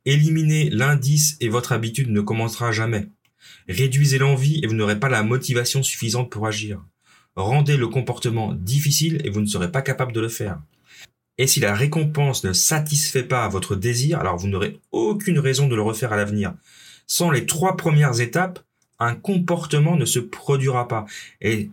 Éliminez 0.05 0.69
l'indice 0.69 1.37
et 1.41 1.49
votre 1.49 1.73
habitude 1.73 2.09
ne 2.09 2.21
commencera 2.21 2.71
jamais. 2.71 3.09
Réduisez 3.67 4.17
l'envie 4.17 4.61
et 4.63 4.67
vous 4.67 4.73
n'aurez 4.73 4.99
pas 4.99 5.09
la 5.09 5.23
motivation 5.23 5.83
suffisante 5.83 6.31
pour 6.31 6.47
agir. 6.47 6.83
Rendez 7.35 7.77
le 7.77 7.87
comportement 7.87 8.53
difficile 8.53 9.21
et 9.23 9.29
vous 9.29 9.41
ne 9.41 9.45
serez 9.45 9.71
pas 9.71 9.81
capable 9.81 10.11
de 10.11 10.19
le 10.19 10.29
faire. 10.29 10.61
Et 11.37 11.47
si 11.47 11.59
la 11.59 11.73
récompense 11.73 12.43
ne 12.43 12.53
satisfait 12.53 13.23
pas 13.23 13.47
votre 13.47 13.75
désir, 13.75 14.19
alors 14.19 14.37
vous 14.37 14.47
n'aurez 14.47 14.79
aucune 14.91 15.39
raison 15.39 15.67
de 15.67 15.75
le 15.75 15.81
refaire 15.81 16.13
à 16.13 16.17
l'avenir. 16.17 16.53
Sans 17.07 17.31
les 17.31 17.45
trois 17.45 17.77
premières 17.77 18.21
étapes, 18.21 18.59
un 18.99 19.15
comportement 19.15 19.95
ne 19.95 20.05
se 20.05 20.19
produira 20.19 20.87
pas. 20.87 21.05
Et 21.41 21.71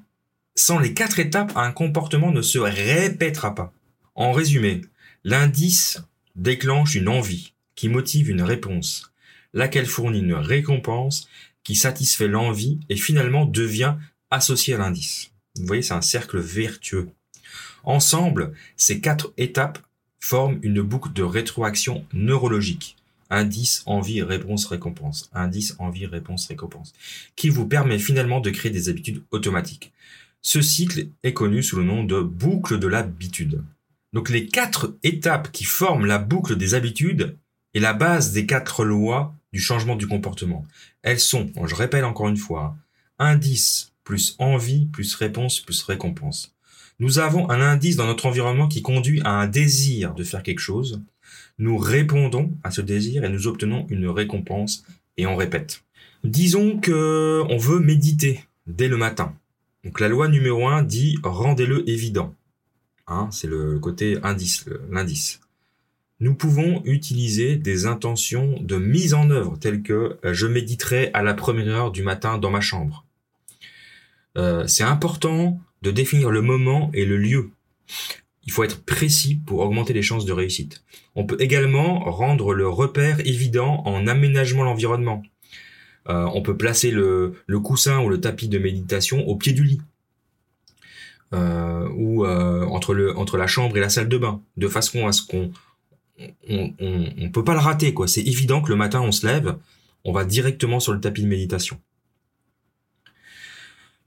sans 0.55 0.79
les 0.79 0.95
quatre 0.95 1.19
étapes, 1.19 1.53
un 1.57 1.73
comportement 1.73 2.33
ne 2.33 2.43
se 2.43 2.59
répétera 2.59 3.55
pas. 3.55 3.73
En 4.15 4.33
résumé, 4.33 4.81
l'indice 5.25 6.03
déclenche 6.35 6.95
une 6.95 7.09
envie 7.09 7.53
qui 7.75 7.89
motive 7.89 8.31
une 8.31 8.43
réponse, 8.43 9.13
laquelle 9.53 9.87
fournit 9.87 10.21
une 10.21 10.35
récompense 10.35 11.29
qui 11.63 11.77
satisfait 11.77 12.29
l'envie 12.29 12.81
et 12.89 12.97
finalement 12.97 13.45
devient 13.45 13.97
associée 14.31 14.75
à 14.75 14.79
l'indice. 14.79 15.31
Vous 15.57 15.67
voyez, 15.67 15.83
c'est 15.83 15.95
un 15.95 16.01
cercle 16.01 16.39
vertueux. 16.39 17.11
Ensemble, 17.85 18.53
ces 18.77 19.01
quatre 19.01 19.33
étapes 19.37 19.79
forment 20.21 20.59
une 20.63 20.83
boucle 20.83 21.13
de 21.13 21.23
rétroaction 21.23 22.05
neurologique. 22.13 22.97
Indice, 23.31 23.83
envie, 23.87 24.23
réponse, 24.23 24.67
récompense. 24.67 25.31
Indice, 25.35 25.77
envie, 25.79 26.07
réponse, 26.07 26.47
récompense. 26.47 26.95
Qui 27.37 27.51
vous 27.51 27.67
permet 27.67 27.99
finalement 27.99 28.41
de 28.41 28.51
créer 28.51 28.73
des 28.73 28.89
habitudes 28.89 29.23
automatiques. 29.31 29.93
Ce 30.41 30.63
cycle 30.63 31.09
est 31.23 31.33
connu 31.33 31.63
sous 31.63 31.77
le 31.77 31.85
nom 31.85 32.05
de 32.05 32.21
boucle 32.21 32.79
de 32.79 32.87
l'habitude. 32.87 33.63
Donc 34.13 34.31
les 34.31 34.47
quatre 34.47 34.97
étapes 35.03 35.53
qui 35.53 35.65
forment 35.65 36.07
la 36.07 36.19
boucle 36.19 36.57
des 36.57 36.75
habitudes 36.75 37.37
est 37.75 37.81
la 37.81 37.93
base 37.93 38.33
des 38.33 38.47
quatre 38.47 38.85
lois 38.85 39.35
du 39.53 39.61
changement 39.61 39.97
du 39.97 40.07
comportement. 40.07 40.65
Elles 41.03 41.21
sont, 41.21 41.51
je 41.67 41.75
répète 41.75 42.05
encore 42.05 42.29
une 42.29 42.37
fois, 42.37 42.77
indice 43.19 43.93
plus 44.05 44.37
envie 44.39 44.87
plus 44.87 45.15
réponse 45.15 45.61
plus 45.61 45.83
récompense. 45.83 46.55
Nous 47.01 47.19
avons 47.19 47.49
un 47.51 47.61
indice 47.61 47.97
dans 47.97 48.07
notre 48.07 48.27
environnement 48.27 48.69
qui 48.69 48.83
conduit 48.83 49.21
à 49.25 49.31
un 49.31 49.47
désir 49.47 50.15
de 50.15 50.25
faire 50.25 50.43
quelque 50.43 50.61
chose. 50.61 51.03
Nous 51.59 51.77
répondons 51.77 52.53
à 52.65 52.71
ce 52.71 52.81
désir 52.81 53.25
et 53.25 53.29
nous 53.29 53.47
obtenons 53.47 53.87
une 53.89 54.09
récompense 54.09 54.85
et 55.17 55.27
on 55.27 55.37
répète. 55.37 55.83
Disons 56.25 56.79
que 56.79 57.43
on 57.49 57.57
veut 57.57 57.81
méditer 57.81 58.45
dès 58.67 58.89
le 58.89 58.97
matin. 58.97 59.35
Donc 59.85 60.01
la 60.01 60.09
loi 60.09 60.29
numéro 60.29 60.67
1 60.67 60.83
dit 60.83 61.19
rendez-le 61.23 61.89
évident. 61.89 62.35
Hein, 63.07 63.29
c'est 63.31 63.47
le 63.47 63.79
côté 63.79 64.19
indice, 64.23 64.67
l'indice 64.91 65.41
nous 66.21 66.35
pouvons 66.35 66.83
utiliser 66.85 67.57
des 67.57 67.87
intentions 67.87 68.59
de 68.61 68.77
mise 68.77 69.15
en 69.15 69.31
œuvre 69.31 69.57
telles 69.59 69.83
que 69.83 70.19
euh, 70.25 70.35
je 70.35 70.47
méditerai 70.47 71.11
à 71.15 71.23
la 71.23 71.35
première 71.35 71.69
heure 71.69 71.91
du 71.93 72.03
matin 72.03 72.39
dans 72.39 72.51
ma 72.51 72.61
chambre. 72.61 73.05
Euh, 74.37 74.67
c'est 74.67 74.85
important 74.85 75.61
de 75.83 75.91
définir 75.91 76.31
le 76.31 76.43
moment 76.43 76.91
et 76.95 77.05
le 77.05 77.17
lieu. 77.17 77.51
Il 78.45 78.53
faut 78.53 78.65
être 78.65 78.85
précis 78.85 79.41
pour 79.47 79.61
augmenter 79.61 79.93
les 79.93 80.03
chances 80.03 80.25
de 80.25 80.33
réussite. 80.33 80.83
On 81.15 81.25
peut 81.25 81.37
également 81.41 82.01
rendre 82.01 82.55
le 82.55 82.69
repère 82.69 83.21
évident 83.21 83.83
en 83.85 84.07
aménagement 84.07 84.65
l'environnement. 84.65 85.23
Euh, 86.09 86.27
on 86.33 86.41
peut 86.41 86.57
placer 86.57 86.91
le, 86.91 87.35
coussin 87.63 88.01
ou 88.01 88.09
le 88.09 88.21
tapis 88.21 88.49
de 88.49 88.59
méditation 88.59 89.27
au 89.29 89.37
pied 89.37 89.53
du 89.53 89.65
lit. 89.65 89.81
ou 91.33 92.27
entre, 92.27 92.95
le, 92.95 93.17
entre 93.19 93.37
la 93.37 93.47
chambre 93.47 93.77
et 93.77 93.81
la 93.81 93.91
salle 93.91 94.09
de 94.09 94.17
bain, 94.17 94.41
de 94.57 94.69
façon 94.69 95.07
à 95.07 95.13
ce 95.13 95.23
qu'on 95.23 95.53
on, 96.49 96.75
on, 96.81 97.31
peut 97.31 97.45
pas 97.45 97.55
le 97.55 97.61
rater, 97.61 97.95
quoi. 97.95 98.09
C'est 98.09 98.23
évident 98.23 98.61
que 98.61 98.71
le 98.71 98.77
matin, 98.77 99.01
on 99.01 99.13
se 99.13 99.27
lève, 99.27 99.57
on 100.05 100.13
va 100.13 100.25
directement 100.25 100.81
sur 100.81 100.93
le 100.93 101.01
tapis 101.01 101.23
de 101.23 101.29
méditation. 101.29 101.81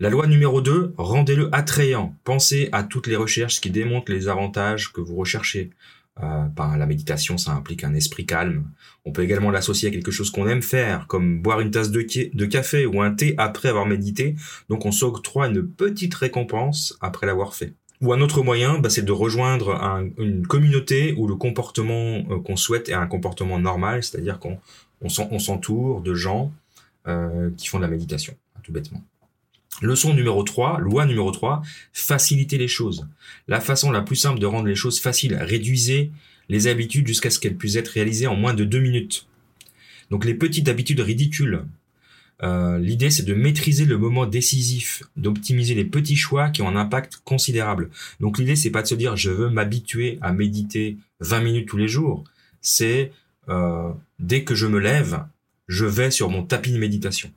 La 0.01 0.09
loi 0.09 0.25
numéro 0.25 0.61
2, 0.61 0.95
rendez-le 0.97 1.49
attrayant. 1.51 2.15
Pensez 2.23 2.69
à 2.71 2.81
toutes 2.81 3.05
les 3.05 3.15
recherches 3.15 3.61
qui 3.61 3.69
démontrent 3.69 4.11
les 4.11 4.29
avantages 4.29 4.91
que 4.91 4.99
vous 4.99 5.15
recherchez. 5.15 5.69
Euh, 6.23 6.47
la 6.57 6.85
méditation, 6.87 7.37
ça 7.37 7.51
implique 7.51 7.83
un 7.83 7.93
esprit 7.93 8.25
calme. 8.25 8.63
On 9.05 9.11
peut 9.11 9.21
également 9.21 9.51
l'associer 9.51 9.89
à 9.89 9.91
quelque 9.91 10.09
chose 10.09 10.31
qu'on 10.31 10.47
aime 10.47 10.63
faire, 10.63 11.05
comme 11.05 11.43
boire 11.43 11.59
une 11.59 11.69
tasse 11.69 11.91
de, 11.91 12.01
café 12.47 12.87
ou 12.87 12.99
un 13.03 13.11
thé 13.11 13.35
après 13.37 13.69
avoir 13.69 13.85
médité. 13.85 14.35
Donc 14.69 14.87
on 14.87 14.91
s'octroie 14.91 15.45
une 15.49 15.67
petite 15.67 16.15
récompense 16.15 16.97
après 16.99 17.27
l'avoir 17.27 17.53
fait. 17.53 17.75
Ou 18.01 18.11
un 18.11 18.21
autre 18.21 18.41
moyen, 18.41 18.79
bah, 18.79 18.89
c'est 18.89 19.05
de 19.05 19.11
rejoindre 19.11 19.79
une 20.17 20.47
communauté 20.47 21.13
où 21.15 21.27
le 21.27 21.35
comportement 21.35 22.23
euh, 22.31 22.39
qu'on 22.39 22.55
souhaite 22.55 22.89
est 22.89 22.93
un 22.93 23.05
comportement 23.05 23.59
normal, 23.59 24.03
c'est-à-dire 24.03 24.39
qu'on 24.39 24.57
on, 25.01 25.09
s'entoure 25.09 26.01
de 26.01 26.15
gens 26.15 26.51
euh, 27.07 27.51
qui 27.55 27.67
font 27.67 27.77
de 27.77 27.83
la 27.83 27.87
méditation, 27.91 28.33
tout 28.63 28.71
bêtement. 28.71 29.03
Leçon 29.81 30.13
numéro 30.13 30.43
3, 30.43 30.79
loi 30.79 31.05
numéro 31.05 31.31
3, 31.31 31.61
faciliter 31.93 32.57
les 32.57 32.67
choses. 32.67 33.07
La 33.47 33.61
façon 33.61 33.91
la 33.91 34.01
plus 34.01 34.15
simple 34.15 34.39
de 34.39 34.45
rendre 34.45 34.67
les 34.67 34.75
choses 34.75 34.99
faciles, 34.99 35.35
réduisez 35.35 36.11
les 36.49 36.67
habitudes 36.67 37.07
jusqu'à 37.07 37.29
ce 37.29 37.39
qu'elles 37.39 37.55
puissent 37.55 37.77
être 37.77 37.89
réalisées 37.89 38.27
en 38.27 38.35
moins 38.35 38.53
de 38.53 38.65
deux 38.65 38.79
minutes. 38.79 39.27
Donc 40.09 40.25
les 40.25 40.33
petites 40.33 40.67
habitudes 40.67 40.99
ridicules 40.99 41.63
euh, 42.43 42.79
l'idée, 42.79 43.09
c'est 43.09 43.23
de 43.23 43.33
maîtriser 43.33 43.85
le 43.85 43.97
moment 43.97 44.25
décisif, 44.25 45.03
d'optimiser 45.15 45.75
les 45.75 45.85
petits 45.85 46.15
choix 46.15 46.49
qui 46.49 46.61
ont 46.61 46.67
un 46.67 46.75
impact 46.75 47.21
considérable. 47.23 47.89
Donc 48.19 48.39
l'idée, 48.39 48.55
c'est 48.55 48.71
pas 48.71 48.81
de 48.81 48.87
se 48.87 48.95
dire 48.95 49.15
je 49.15 49.29
veux 49.29 49.49
m'habituer 49.49 50.17
à 50.21 50.33
méditer 50.33 50.97
20 51.19 51.41
minutes 51.41 51.67
tous 51.67 51.77
les 51.77 51.87
jours. 51.87 52.23
C'est 52.61 53.11
euh, 53.49 53.91
dès 54.19 54.43
que 54.43 54.55
je 54.55 54.65
me 54.65 54.79
lève, 54.79 55.23
je 55.67 55.85
vais 55.85 56.11
sur 56.11 56.29
mon 56.29 56.43
tapis 56.43 56.71
de 56.71 56.79
méditation. 56.79 57.31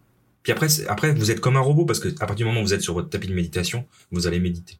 Puis 0.44 0.52
après, 0.52 0.68
après, 0.88 1.12
vous 1.12 1.30
êtes 1.30 1.40
comme 1.40 1.56
un 1.56 1.60
robot 1.60 1.86
parce 1.86 1.98
que 1.98 2.08
à 2.08 2.26
partir 2.26 2.36
du 2.36 2.44
moment 2.44 2.60
où 2.60 2.64
vous 2.64 2.74
êtes 2.74 2.82
sur 2.82 2.94
votre 2.94 3.08
tapis 3.08 3.26
de 3.26 3.34
méditation, 3.34 3.86
vous 4.12 4.26
allez 4.28 4.38
méditer. 4.38 4.78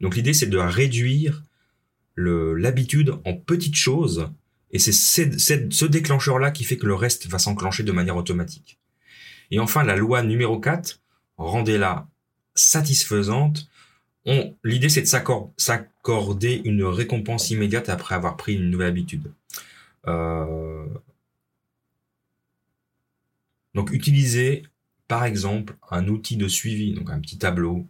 Donc 0.00 0.16
l'idée, 0.16 0.34
c'est 0.34 0.46
de 0.46 0.58
réduire 0.58 1.44
l'habitude 2.16 3.14
en 3.24 3.34
petites 3.34 3.76
choses 3.76 4.28
et 4.72 4.78
c'est 4.78 4.92
ce 4.92 5.84
déclencheur-là 5.84 6.50
qui 6.50 6.64
fait 6.64 6.76
que 6.76 6.86
le 6.86 6.94
reste 6.94 7.26
va 7.28 7.38
s'enclencher 7.38 7.82
de 7.82 7.92
manière 7.92 8.16
automatique. 8.16 8.78
Et 9.50 9.58
enfin, 9.58 9.84
la 9.84 9.96
loi 9.96 10.22
numéro 10.22 10.60
4, 10.60 11.00
rendez-la 11.38 12.08
satisfaisante. 12.54 13.70
L'idée, 14.64 14.88
c'est 14.88 15.02
de 15.02 15.44
s'accorder 15.56 16.60
une 16.64 16.84
récompense 16.84 17.50
immédiate 17.50 17.88
après 17.88 18.14
avoir 18.14 18.36
pris 18.36 18.54
une 18.54 18.70
nouvelle 18.70 18.88
habitude. 18.88 19.32
Euh, 20.06 20.86
Donc 23.74 23.92
utilisez 23.92 24.64
par 25.10 25.24
exemple 25.24 25.74
un 25.90 26.06
outil 26.06 26.36
de 26.36 26.46
suivi, 26.46 26.92
donc 26.92 27.10
un 27.10 27.18
petit 27.18 27.36
tableau. 27.36 27.84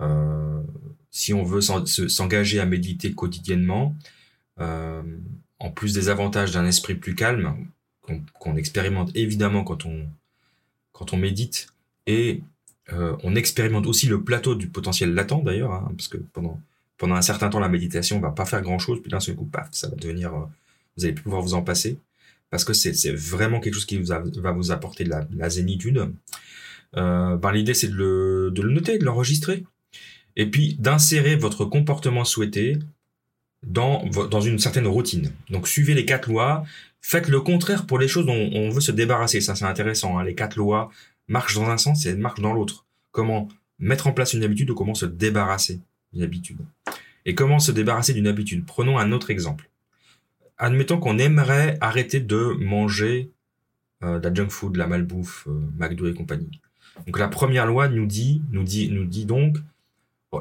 Euh, 0.00 0.62
si 1.10 1.34
on 1.34 1.42
veut 1.42 1.60
s'engager 1.60 2.60
à 2.60 2.66
méditer 2.66 3.12
quotidiennement, 3.14 3.96
euh, 4.60 5.02
en 5.58 5.72
plus 5.72 5.92
des 5.92 6.08
avantages 6.08 6.52
d'un 6.52 6.64
esprit 6.64 6.94
plus 6.94 7.16
calme, 7.16 7.66
qu'on 8.38 8.54
expérimente 8.54 9.10
évidemment 9.16 9.64
quand 9.64 9.86
on, 9.86 10.06
quand 10.92 11.12
on 11.12 11.16
médite, 11.16 11.66
et 12.06 12.42
euh, 12.92 13.16
on 13.24 13.34
expérimente 13.34 13.88
aussi 13.88 14.06
le 14.06 14.22
plateau 14.22 14.54
du 14.54 14.68
potentiel 14.68 15.14
latent 15.14 15.42
d'ailleurs, 15.42 15.72
hein, 15.72 15.92
parce 15.96 16.06
que 16.06 16.18
pendant, 16.32 16.60
pendant 16.96 17.16
un 17.16 17.22
certain 17.22 17.48
temps, 17.48 17.58
la 17.58 17.68
méditation 17.68 18.20
va 18.20 18.30
pas 18.30 18.46
faire 18.46 18.62
grand-chose, 18.62 19.00
puis 19.02 19.10
d'un 19.10 19.18
seul 19.18 19.34
coup, 19.34 19.46
paf, 19.46 19.68
ça 19.72 19.88
va 19.88 19.96
devenir, 19.96 20.30
vous 20.96 21.04
allez 21.04 21.12
pouvoir 21.12 21.42
vous 21.42 21.54
en 21.54 21.62
passer, 21.62 21.98
parce 22.50 22.64
que 22.64 22.72
c'est 22.72 23.10
vraiment 23.10 23.58
quelque 23.58 23.74
chose 23.74 23.86
qui 23.86 23.98
vous 23.98 24.06
va 24.06 24.52
vous 24.52 24.70
apporter 24.70 25.02
de 25.02 25.10
la 25.10 25.50
zénitude. 25.50 26.08
Euh, 26.96 27.36
ben, 27.36 27.52
L'idée, 27.52 27.74
c'est 27.74 27.88
de 27.88 27.94
le, 27.94 28.50
de 28.52 28.62
le 28.62 28.72
noter, 28.72 28.98
de 28.98 29.04
l'enregistrer, 29.04 29.64
et 30.36 30.46
puis 30.46 30.74
d'insérer 30.78 31.36
votre 31.36 31.64
comportement 31.64 32.24
souhaité 32.24 32.78
dans, 33.62 34.04
dans 34.06 34.40
une 34.40 34.58
certaine 34.58 34.86
routine. 34.86 35.32
Donc 35.50 35.66
suivez 35.66 35.94
les 35.94 36.04
quatre 36.04 36.28
lois, 36.28 36.64
faites 37.00 37.28
le 37.28 37.40
contraire 37.40 37.86
pour 37.86 37.98
les 37.98 38.08
choses 38.08 38.26
dont 38.26 38.50
on 38.52 38.70
veut 38.70 38.80
se 38.80 38.92
débarrasser. 38.92 39.40
Ça, 39.40 39.54
c'est 39.54 39.64
intéressant. 39.64 40.18
Hein. 40.18 40.24
Les 40.24 40.34
quatre 40.34 40.56
lois 40.56 40.90
marchent 41.28 41.54
dans 41.56 41.68
un 41.68 41.78
sens 41.78 42.06
et 42.06 42.14
marchent 42.14 42.40
dans 42.40 42.52
l'autre. 42.52 42.84
Comment 43.10 43.48
mettre 43.78 44.06
en 44.06 44.12
place 44.12 44.34
une 44.34 44.44
habitude 44.44 44.70
ou 44.70 44.74
comment 44.74 44.94
se 44.94 45.06
débarrasser 45.06 45.80
d'une 46.12 46.22
habitude. 46.22 46.58
Et 47.24 47.34
comment 47.34 47.58
se 47.58 47.72
débarrasser 47.72 48.14
d'une 48.14 48.26
habitude? 48.26 48.64
Prenons 48.64 48.98
un 48.98 49.12
autre 49.12 49.30
exemple. 49.30 49.68
Admettons 50.58 50.98
qu'on 50.98 51.18
aimerait 51.18 51.76
arrêter 51.80 52.20
de 52.20 52.56
manger 52.58 53.30
euh, 54.02 54.18
de 54.18 54.28
la 54.28 54.34
junk 54.34 54.48
food, 54.48 54.72
de 54.74 54.78
la 54.78 54.86
malbouffe, 54.86 55.46
euh, 55.48 55.60
McDo 55.76 56.06
et 56.06 56.14
compagnie. 56.14 56.60
Donc 57.06 57.18
la 57.18 57.28
première 57.28 57.66
loi 57.66 57.88
nous 57.88 58.06
dit, 58.06 58.42
nous 58.50 58.64
dit, 58.64 58.88
nous 58.90 59.04
dit 59.04 59.26
donc 59.26 59.56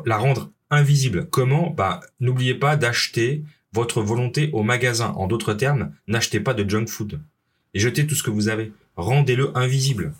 la 0.06 0.18
rendre 0.18 0.52
invisible. 0.70 1.28
Comment? 1.30 1.70
Bah, 1.70 2.02
n'oubliez 2.20 2.56
pas 2.56 2.76
d'acheter 2.76 3.44
votre 3.74 4.02
volonté 4.02 4.50
au 4.54 4.64
magasin. 4.64 5.10
En 5.18 5.28
d'autres 5.28 5.54
termes, 5.54 5.92
n'achetez 6.08 6.40
pas 6.40 6.54
de 6.54 6.68
junk 6.70 6.88
food 6.88 7.20
et 7.74 7.80
jetez 7.80 8.08
tout 8.08 8.16
ce 8.16 8.24
que 8.24 8.32
vous 8.32 8.48
avez. 8.48 8.72
Rendez-le 8.96 9.56
invisible. 9.58 10.14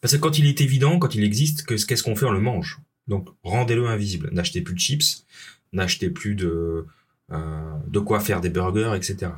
Parce 0.00 0.14
que 0.14 0.18
quand 0.18 0.38
il 0.38 0.46
est 0.46 0.60
évident, 0.60 0.98
quand 0.98 1.14
il 1.14 1.24
existe, 1.24 1.64
qu'est-ce 1.64 2.02
qu'on 2.02 2.14
fait? 2.14 2.26
On 2.26 2.32
le 2.32 2.40
mange. 2.40 2.78
Donc 3.08 3.28
rendez-le 3.42 3.86
invisible. 3.86 4.28
N'achetez 4.32 4.60
plus 4.60 4.74
de 4.74 4.78
chips, 4.80 5.24
n'achetez 5.72 6.10
plus 6.10 6.34
de 6.34 6.86
euh, 7.32 7.76
de 7.88 7.98
quoi 7.98 8.20
faire 8.20 8.40
des 8.40 8.50
burgers, 8.50 8.92
etc. 8.94 9.32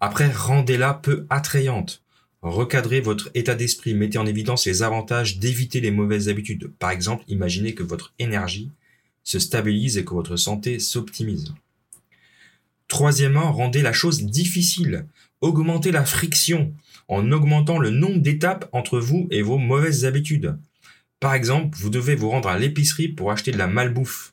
Après, 0.00 0.30
rendez-la 0.30 0.94
peu 0.94 1.26
attrayante. 1.30 2.02
Recadrez 2.42 3.00
votre 3.00 3.30
état 3.34 3.54
d'esprit, 3.54 3.92
mettez 3.92 4.16
en 4.16 4.26
évidence 4.26 4.66
les 4.66 4.82
avantages 4.82 5.38
d'éviter 5.38 5.80
les 5.80 5.90
mauvaises 5.90 6.28
habitudes. 6.28 6.72
Par 6.78 6.90
exemple, 6.90 7.24
imaginez 7.28 7.74
que 7.74 7.82
votre 7.82 8.14
énergie 8.18 8.70
se 9.24 9.38
stabilise 9.38 9.98
et 9.98 10.04
que 10.04 10.14
votre 10.14 10.36
santé 10.36 10.78
s'optimise. 10.78 11.52
Troisièmement, 12.88 13.52
rendez 13.52 13.82
la 13.82 13.92
chose 13.92 14.24
difficile. 14.24 15.06
Augmentez 15.42 15.92
la 15.92 16.04
friction 16.04 16.72
en 17.08 17.30
augmentant 17.30 17.78
le 17.78 17.90
nombre 17.90 18.18
d'étapes 18.18 18.68
entre 18.72 18.98
vous 18.98 19.28
et 19.30 19.42
vos 19.42 19.58
mauvaises 19.58 20.04
habitudes. 20.04 20.56
Par 21.20 21.34
exemple, 21.34 21.76
vous 21.78 21.90
devez 21.90 22.14
vous 22.14 22.30
rendre 22.30 22.48
à 22.48 22.58
l'épicerie 22.58 23.08
pour 23.08 23.30
acheter 23.30 23.52
de 23.52 23.58
la 23.58 23.66
malbouffe. 23.66 24.32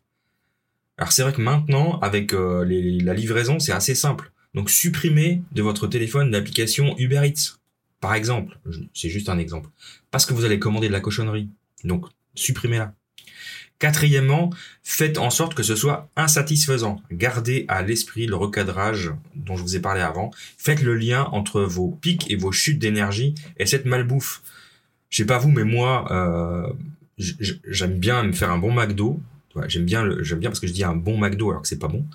Alors 0.98 1.12
c'est 1.12 1.24
vrai 1.24 1.34
que 1.34 1.41
maintenant, 1.41 2.00
avec 2.00 2.34
euh, 2.34 2.65
la 2.65 3.13
livraison, 3.13 3.60
c'est 3.60 3.74
assez 3.74 3.96
simple. 3.96 4.32
Donc 4.54 4.70
supprimez 4.70 5.43
de 5.52 5.62
votre 5.62 5.88
téléphone 5.88 6.32
l'application 6.32 6.98
Uber 6.98 7.22
Eats. 7.28 7.57
Par 8.00 8.14
exemple, 8.14 8.60
c'est 8.94 9.10
juste 9.10 9.30
un 9.30 9.38
exemple. 9.38 9.70
Parce 10.12 10.26
que 10.26 10.34
vous 10.34 10.46
allez 10.46 10.60
commander 10.60 10.88
de 10.88 10.94
la 10.94 11.00
cochonnerie. 11.00 11.50
Donc 11.84 12.06
supprimez-la. 12.36 12.94
Quatrièmement, 13.80 14.50
faites 14.84 15.20
en 15.20 15.30
sorte 15.30 15.54
que 15.54 15.62
ce 15.62 15.76
soit 15.76 16.10
insatisfaisant. 16.16 17.00
Gardez 17.12 17.66
à 17.68 17.84
l'esprit 17.84 18.26
le 18.26 18.36
recadrage 18.36 19.14
dont 19.36 19.56
je 19.56 19.62
vous 19.62 19.76
ai 19.76 19.80
parlé 19.80 20.02
avant. 20.02 20.32
Faites 20.58 20.82
le 20.82 20.96
lien 20.96 21.26
entre 21.32 21.62
vos 21.62 21.90
pics 21.90 22.30
et 22.32 22.36
vos 22.36 22.52
chutes 22.52 22.80
d'énergie 22.80 23.36
et 23.58 23.68
cette 23.68 23.86
malbouffe. 23.86 24.42
Je 25.10 25.18
sais 25.18 25.26
pas 25.26 25.38
vous, 25.38 25.52
mais 25.52 25.64
moi, 25.64 26.08
euh, 26.12 26.74
j'aime 27.18 28.00
bien 28.00 28.24
me 28.24 28.32
faire 28.32 28.50
un 28.50 28.58
bon 28.58 28.74
McDo. 28.74 29.22
J'aime 29.68 29.86
bien, 29.86 30.08
parce 30.44 30.60
que 30.60 30.68
je 30.68 30.74
dis 30.74 30.84
un 30.84 30.96
bon 30.96 31.18
McDo 31.18 31.50
alors 31.52 31.62
que 31.62 31.68
c'est 31.68 31.80
pas 31.80 31.88
bon. 31.88 32.06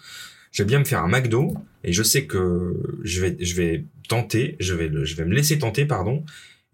J'aime 0.50 0.66
bien 0.66 0.80
me 0.80 0.84
faire 0.84 1.02
un 1.04 1.08
McDo 1.08 1.54
et 1.84 1.92
je 1.92 2.02
sais 2.02 2.26
que 2.26 2.98
je 3.02 3.20
vais, 3.20 3.36
je 3.40 3.54
vais 3.54 3.84
tenter, 4.12 4.56
je 4.60 4.74
vais, 4.74 4.90
me 4.90 5.34
laisser 5.34 5.58
tenter, 5.58 5.86
pardon. 5.86 6.22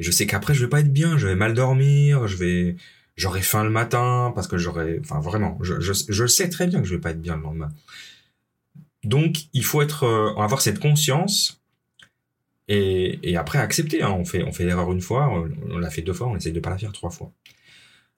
Et 0.00 0.02
je 0.02 0.10
sais 0.10 0.26
qu'après 0.26 0.54
je 0.54 0.64
vais 0.64 0.68
pas 0.68 0.80
être 0.80 0.92
bien, 0.92 1.16
je 1.18 1.28
vais 1.28 1.36
mal 1.36 1.54
dormir, 1.54 2.26
je 2.26 2.36
vais, 2.36 2.76
j'aurai 3.16 3.42
faim 3.42 3.62
le 3.62 3.70
matin 3.70 4.32
parce 4.34 4.48
que 4.48 4.58
j'aurais, 4.58 4.98
enfin 4.98 5.20
vraiment, 5.20 5.56
je, 5.60 6.26
sais 6.26 6.48
très 6.48 6.66
bien 6.66 6.80
que 6.80 6.88
je 6.88 6.96
vais 6.96 7.00
pas 7.00 7.10
être 7.10 7.22
bien 7.22 7.36
le 7.36 7.42
lendemain. 7.42 7.70
Donc 9.04 9.36
il 9.52 9.64
faut 9.64 9.82
être, 9.82 10.02
euh, 10.02 10.42
avoir 10.42 10.60
cette 10.60 10.80
conscience 10.80 11.62
et, 12.66 13.36
après 13.36 13.60
accepter. 13.60 14.02
Hein. 14.02 14.10
On 14.18 14.24
fait, 14.24 14.42
l'erreur 14.64 14.90
une 14.90 15.00
fois, 15.00 15.28
on, 15.28 15.48
on 15.70 15.78
l'a 15.78 15.90
fait 15.90 16.02
deux 16.02 16.12
fois, 16.12 16.26
on 16.26 16.36
essaye 16.36 16.52
de 16.52 16.58
pas 16.58 16.70
la 16.70 16.78
faire 16.78 16.92
trois 16.92 17.10
fois. 17.10 17.30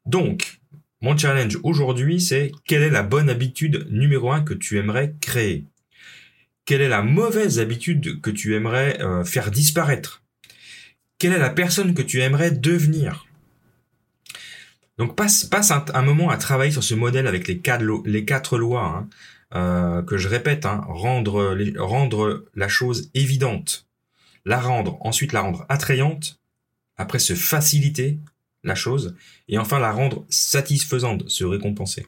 Donc 0.07 0.61
mon 1.03 1.15
challenge 1.15 1.59
aujourd'hui, 1.63 2.23
c'est 2.23 2.53
quelle 2.65 2.83
est 2.83 2.91
la 2.91 3.03
bonne 3.03 3.29
habitude 3.29 3.87
numéro 3.91 4.33
un 4.33 4.41
que 4.41 4.55
tu 4.55 4.79
aimerais 4.79 5.15
créer? 5.21 5.67
Quelle 6.71 6.83
est 6.83 6.89
la 6.89 7.03
mauvaise 7.03 7.59
habitude 7.59 8.21
que 8.21 8.31
tu 8.31 8.55
aimerais 8.55 9.03
euh, 9.03 9.25
faire 9.25 9.51
disparaître? 9.51 10.23
Quelle 11.19 11.33
est 11.33 11.39
la 11.39 11.51
personne 11.51 11.95
que 11.95 12.03
tu 12.03 12.21
aimerais 12.21 12.53
devenir? 12.53 13.27
Donc 14.97 15.17
passe, 15.17 15.51
un, 15.93 16.03
moment 16.03 16.31
à 16.31 16.37
travailler 16.37 16.71
sur 16.71 16.85
ce 16.85 16.95
modèle 16.95 17.27
avec 17.27 17.49
les 17.49 17.59
quatre, 17.59 17.83
les 18.07 18.25
quatre 18.25 18.57
lois 18.57 18.85
hein, 18.85 19.09
euh, 19.57 20.03
que 20.03 20.17
je 20.17 20.29
répète, 20.29 20.65
hein, 20.65 20.85
rendre, 20.87 21.59
rendre 21.79 22.45
la 22.55 22.69
chose 22.69 23.11
évidente, 23.15 23.89
la 24.45 24.61
rendre, 24.61 24.97
ensuite 25.01 25.33
la 25.33 25.41
rendre 25.41 25.67
attrayante, 25.69 26.39
après 26.97 27.19
se 27.19 27.35
faciliter 27.35 28.21
la 28.63 28.77
chose, 28.77 29.17
et 29.49 29.59
enfin 29.59 29.81
la 29.81 29.91
rendre 29.91 30.25
satisfaisante, 30.29 31.29
se 31.29 31.43
récompenser. 31.43 32.07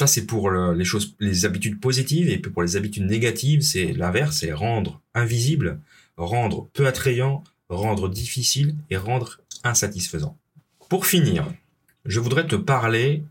Ça 0.00 0.06
c'est 0.06 0.24
pour 0.24 0.50
les 0.50 0.86
choses, 0.86 1.14
les 1.20 1.44
habitudes 1.44 1.78
positives, 1.78 2.30
et 2.30 2.38
pour 2.38 2.62
les 2.62 2.76
habitudes 2.76 3.04
négatives, 3.04 3.60
c'est 3.60 3.92
l'inverse, 3.92 4.38
c'est 4.38 4.50
rendre 4.50 5.02
invisible, 5.12 5.78
rendre 6.16 6.70
peu 6.72 6.86
attrayant, 6.86 7.44
rendre 7.68 8.08
difficile 8.08 8.76
et 8.88 8.96
rendre 8.96 9.42
insatisfaisant. 9.62 10.38
Pour 10.88 11.04
finir, 11.04 11.52
je 12.06 12.18
voudrais 12.18 12.46
te 12.46 12.56
parler 12.56 13.24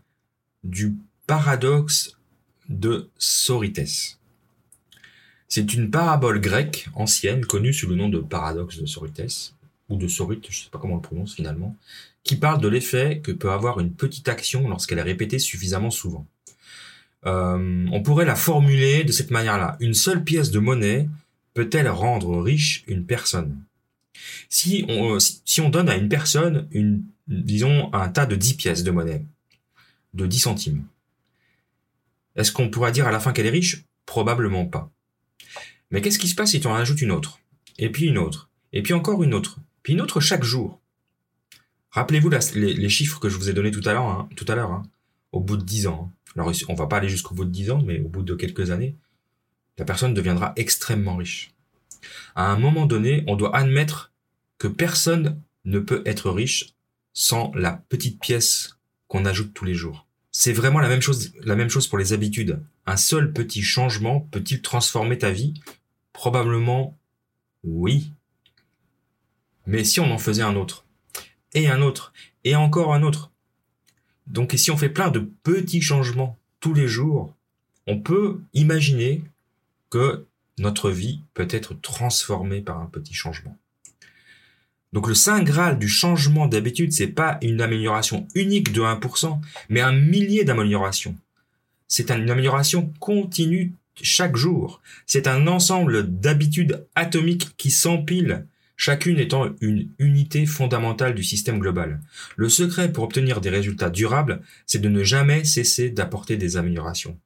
du 0.62 0.94
paradoxe 1.26 2.16
de 2.68 3.10
Sorites. 3.18 4.16
C'est 5.48 5.74
une 5.74 5.90
parabole 5.90 6.40
grecque 6.40 6.88
ancienne 6.94 7.44
connue 7.46 7.72
sous 7.72 7.88
le 7.88 7.96
nom 7.96 8.08
de 8.08 8.20
paradoxe 8.20 8.78
de 8.78 8.86
Sorites, 8.86 9.54
ou 9.90 9.96
de 9.96 10.08
Sorite, 10.08 10.46
je 10.48 10.58
ne 10.58 10.64
sais 10.64 10.70
pas 10.70 10.78
comment 10.78 10.94
on 10.94 10.96
le 10.96 11.02
prononce 11.02 11.34
finalement, 11.34 11.76
qui 12.24 12.36
parle 12.36 12.60
de 12.60 12.68
l'effet 12.68 13.20
que 13.22 13.32
peut 13.32 13.50
avoir 13.50 13.80
une 13.80 13.92
petite 13.92 14.28
action 14.28 14.68
lorsqu'elle 14.68 14.98
est 14.98 15.02
répétée 15.02 15.38
suffisamment 15.38 15.90
souvent. 15.90 16.26
Euh, 17.26 17.86
on 17.92 18.02
pourrait 18.02 18.24
la 18.24 18.36
formuler 18.36 19.04
de 19.04 19.12
cette 19.12 19.30
manière-là. 19.30 19.76
Une 19.80 19.94
seule 19.94 20.24
pièce 20.24 20.50
de 20.50 20.58
monnaie 20.58 21.08
peut-elle 21.52 21.88
rendre 21.88 22.40
riche 22.40 22.84
une 22.86 23.04
personne? 23.04 23.58
Si 24.48 24.84
on, 24.88 25.18
si 25.18 25.60
on 25.60 25.68
donne 25.68 25.88
à 25.88 25.96
une 25.96 26.08
personne 26.08 26.66
disons, 27.30 27.92
un 27.92 28.08
tas 28.08 28.26
de 28.26 28.36
10 28.36 28.54
pièces 28.54 28.82
de 28.82 28.90
monnaie, 28.90 29.24
de 30.14 30.26
10 30.26 30.40
centimes. 30.40 30.84
Est-ce 32.36 32.52
qu'on 32.52 32.70
pourra 32.70 32.90
dire 32.90 33.06
à 33.06 33.12
la 33.12 33.20
fin 33.20 33.32
qu'elle 33.32 33.46
est 33.46 33.50
riche? 33.50 33.84
Probablement 34.06 34.66
pas. 34.66 34.90
Mais 35.90 36.00
qu'est-ce 36.00 36.18
qui 36.18 36.28
se 36.28 36.34
passe 36.34 36.50
si 36.50 36.60
tu 36.60 36.66
en 36.66 36.74
ajoutes 36.74 37.00
une 37.00 37.10
autre? 37.10 37.40
Et 37.78 37.90
puis 37.90 38.06
une 38.06 38.18
autre 38.18 38.50
Et 38.72 38.82
puis 38.82 38.94
encore 38.94 39.22
une 39.22 39.34
autre 39.34 39.58
Puis 39.82 39.94
une 39.94 40.00
autre 40.00 40.20
chaque 40.20 40.44
jour 40.44 40.80
Rappelez-vous 41.90 42.30
les, 42.54 42.88
chiffres 42.88 43.18
que 43.18 43.28
je 43.28 43.36
vous 43.36 43.50
ai 43.50 43.52
donnés 43.52 43.72
tout 43.72 43.82
à 43.84 43.92
l'heure, 43.92 44.06
hein, 44.06 44.28
hein, 44.40 44.82
au 45.32 45.40
bout 45.40 45.56
de 45.56 45.64
10 45.64 45.88
ans. 45.88 46.12
Hein. 46.12 46.32
Alors 46.36 46.52
on 46.68 46.74
va 46.74 46.86
pas 46.86 46.98
aller 46.98 47.08
jusqu'au 47.08 47.34
bout 47.34 47.44
de 47.44 47.50
10 47.50 47.72
ans, 47.72 47.82
mais 47.84 48.00
au 48.00 48.08
bout 48.08 48.22
de 48.22 48.34
quelques 48.34 48.70
années, 48.70 48.96
la 49.76 49.84
personne 49.84 50.14
deviendra 50.14 50.52
extrêmement 50.56 51.16
riche. 51.16 51.52
À 52.36 52.50
un 52.52 52.58
moment 52.58 52.86
donné, 52.86 53.24
on 53.26 53.34
doit 53.34 53.56
admettre 53.56 54.12
que 54.58 54.68
personne 54.68 55.42
ne 55.64 55.80
peut 55.80 56.02
être 56.06 56.30
riche 56.30 56.74
sans 57.12 57.50
la 57.54 57.82
petite 57.88 58.20
pièce 58.20 58.76
qu'on 59.08 59.24
ajoute 59.24 59.52
tous 59.52 59.64
les 59.64 59.74
jours. 59.74 60.06
C'est 60.30 60.52
vraiment 60.52 60.78
la 60.78 60.88
même 60.88 61.02
chose, 61.02 61.32
la 61.42 61.56
même 61.56 61.70
chose 61.70 61.88
pour 61.88 61.98
les 61.98 62.12
habitudes. 62.12 62.62
Un 62.86 62.96
seul 62.96 63.32
petit 63.32 63.62
changement 63.62 64.20
peut-il 64.30 64.62
transformer 64.62 65.18
ta 65.18 65.32
vie? 65.32 65.54
Probablement 66.12 66.96
oui. 67.64 68.12
Mais 69.70 69.84
si 69.84 70.00
on 70.00 70.10
en 70.10 70.18
faisait 70.18 70.42
un 70.42 70.56
autre, 70.56 70.84
et 71.54 71.68
un 71.68 71.80
autre, 71.80 72.12
et 72.42 72.56
encore 72.56 72.92
un 72.92 73.04
autre? 73.04 73.30
Donc 74.26 74.52
si 74.56 74.72
on 74.72 74.76
fait 74.76 74.88
plein 74.88 75.12
de 75.12 75.20
petits 75.44 75.80
changements 75.80 76.36
tous 76.58 76.74
les 76.74 76.88
jours, 76.88 77.36
on 77.86 78.00
peut 78.00 78.40
imaginer 78.52 79.22
que 79.88 80.26
notre 80.58 80.90
vie 80.90 81.20
peut 81.34 81.46
être 81.50 81.80
transformée 81.80 82.62
par 82.62 82.80
un 82.80 82.86
petit 82.86 83.14
changement. 83.14 83.56
Donc 84.92 85.06
le 85.06 85.14
saint 85.14 85.40
graal 85.40 85.78
du 85.78 85.88
changement 85.88 86.48
d'habitude, 86.48 86.92
c'est 86.92 87.06
pas 87.06 87.38
une 87.40 87.60
amélioration 87.60 88.26
unique 88.34 88.72
de 88.72 88.80
1%, 88.80 89.38
mais 89.68 89.82
un 89.82 89.92
millier 89.92 90.42
d'améliorations. 90.42 91.14
C'est 91.86 92.10
une 92.10 92.28
amélioration 92.28 92.92
continue 92.98 93.72
chaque 94.02 94.34
jour. 94.34 94.82
C'est 95.06 95.28
un 95.28 95.46
ensemble 95.46 96.10
d'habitudes 96.10 96.84
atomiques 96.96 97.56
qui 97.56 97.70
s'empilent, 97.70 98.46
chacune 98.80 99.18
étant 99.18 99.50
une 99.60 99.90
unité 99.98 100.46
fondamentale 100.46 101.14
du 101.14 101.22
système 101.22 101.58
global. 101.58 102.00
Le 102.36 102.48
secret 102.48 102.90
pour 102.90 103.04
obtenir 103.04 103.42
des 103.42 103.50
résultats 103.50 103.90
durables, 103.90 104.40
c'est 104.64 104.80
de 104.80 104.88
ne 104.88 105.04
jamais 105.04 105.44
cesser 105.44 105.90
d'apporter 105.90 106.38
des 106.38 106.56
améliorations. 106.56 107.18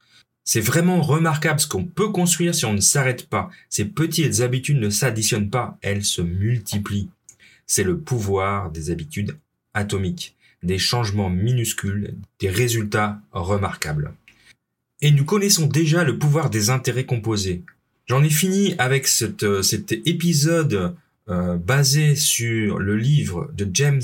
C'est 0.42 0.60
vraiment 0.60 1.00
remarquable 1.00 1.60
ce 1.60 1.68
qu'on 1.68 1.84
peut 1.84 2.08
construire 2.08 2.56
si 2.56 2.64
on 2.64 2.72
ne 2.72 2.80
s'arrête 2.80 3.28
pas. 3.28 3.50
Ces 3.70 3.84
petites 3.84 4.40
habitudes 4.40 4.80
ne 4.80 4.90
s'additionnent 4.90 5.48
pas, 5.48 5.78
elles 5.80 6.04
se 6.04 6.22
multiplient. 6.22 7.08
C'est 7.68 7.84
le 7.84 7.98
pouvoir 7.98 8.72
des 8.72 8.90
habitudes 8.90 9.38
atomiques, 9.74 10.34
des 10.64 10.78
changements 10.78 11.30
minuscules, 11.30 12.16
des 12.40 12.50
résultats 12.50 13.20
remarquables. 13.30 14.12
Et 15.02 15.12
nous 15.12 15.24
connaissons 15.24 15.66
déjà 15.66 16.02
le 16.02 16.18
pouvoir 16.18 16.50
des 16.50 16.70
intérêts 16.70 17.06
composés. 17.06 17.62
J'en 18.06 18.24
ai 18.24 18.30
fini 18.30 18.74
avec 18.78 19.08
euh, 19.44 19.62
cet 19.62 19.92
épisode 19.92 20.96
euh, 21.28 21.56
basé 21.56 22.16
sur 22.16 22.78
le 22.78 22.96
livre 22.96 23.50
de 23.54 23.68
James 23.72 24.02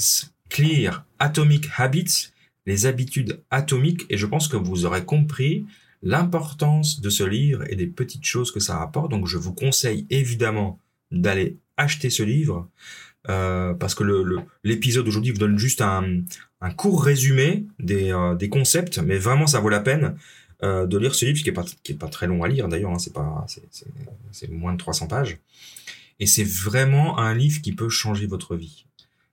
Clear, 0.49 1.05
Atomic 1.19 1.69
Habits, 1.77 2.31
les 2.67 2.87
habitudes 2.87 3.41
atomiques, 3.51 4.07
et 4.11 4.17
je 4.17 4.27
pense 4.27 4.49
que 4.49 4.57
vous 4.57 4.85
aurez 4.85 5.05
compris 5.05 5.67
l'importance 6.03 7.01
de 7.01 7.11
ce 7.11 7.25
livre 7.25 7.63
et 7.71 7.77
des 7.77 7.87
petites 7.87 8.25
choses 8.25 8.53
que 8.53 8.61
ça 8.61 8.79
rapporte. 8.79 9.11
Donc 9.11 9.27
je 9.27 9.37
vous 9.37 9.53
conseille 9.53 10.07
évidemment 10.11 10.79
d'aller 11.11 11.57
acheter 11.77 12.11
ce 12.11 12.23
livre. 12.23 12.69
Euh, 13.29 13.75
parce 13.75 13.95
que 13.95 14.03
l'épisode 14.65 15.07
aujourd'hui 15.07 15.33
vous 15.33 15.39
donne 15.39 15.59
juste 15.59 15.83
un, 15.83 16.23
court 16.79 17.05
résumé 17.05 17.67
des, 17.79 18.15
des 18.39 18.49
concepts, 18.49 18.99
mais 18.99 19.19
vraiment 19.19 19.47
ça 19.47 19.61
vaut 19.61 19.69
la 19.69 19.81
peine. 19.81 20.17
Euh, 20.63 20.87
de 20.87 20.99
lire 20.99 21.15
ce 21.15 21.25
livre, 21.25 21.43
qui 21.43 21.49
est 21.49 21.53
pas, 21.53 21.65
qui 21.83 21.93
est 21.93 21.97
pas 21.97 22.09
très 22.09 22.27
long 22.27 22.43
à 22.43 22.49
lire 22.49 22.69
d'ailleurs, 22.69 22.91
hein, 22.91 22.99
c'est 22.99 23.15
pas, 23.15 23.47
c'est 24.31 24.51
moins 24.51 24.75
de 24.75 24.79
300 24.79 25.07
pages. 25.07 25.39
Et 26.21 26.27
c'est 26.27 26.45
vraiment 26.45 27.19
un 27.19 27.35
livre 27.35 27.61
qui 27.61 27.73
peut 27.73 27.89
changer 27.89 28.27
votre 28.27 28.55
vie. 28.55 28.85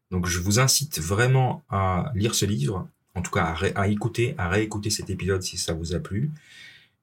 Donc 0.10 0.26
je 0.26 0.40
vous 0.40 0.60
incite 0.60 1.00
vraiment 1.00 1.64
à 1.70 2.12
lire 2.16 2.34
ce 2.34 2.46
livre, 2.46 2.88
en 3.14 3.22
tout 3.22 3.32
cas 3.32 3.56
à, 3.76 3.88
écouter, 3.88 4.36
à 4.38 4.48
réécouter 4.48 4.90
cet 4.90 5.10
épisode 5.10 5.44
si 5.44 5.58
ça 5.58 5.74
vous 5.74 5.94
a 5.94 6.00
plu. 6.00 6.32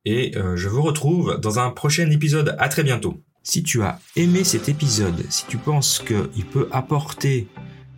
Et 0.07 0.37
euh, 0.37 0.57
je 0.57 0.69
vous 0.69 0.83
retrouve 0.83 1.39
dans 1.41 1.59
un 1.59 1.71
prochain 1.71 2.11
épisode. 2.11 2.57
À 2.59 2.69
très 2.69 2.83
bientôt. 2.83 3.23
Si 3.43 3.63
tu 3.63 3.83
as 3.83 4.01
aimé 4.17 4.43
cet 4.43 4.71
épisode, 4.71 5.23
si 5.29 5.45
tu 5.47 5.59
penses 5.59 5.99
qu'il 5.99 6.47
peut 6.47 6.69
apporter 6.73 7.47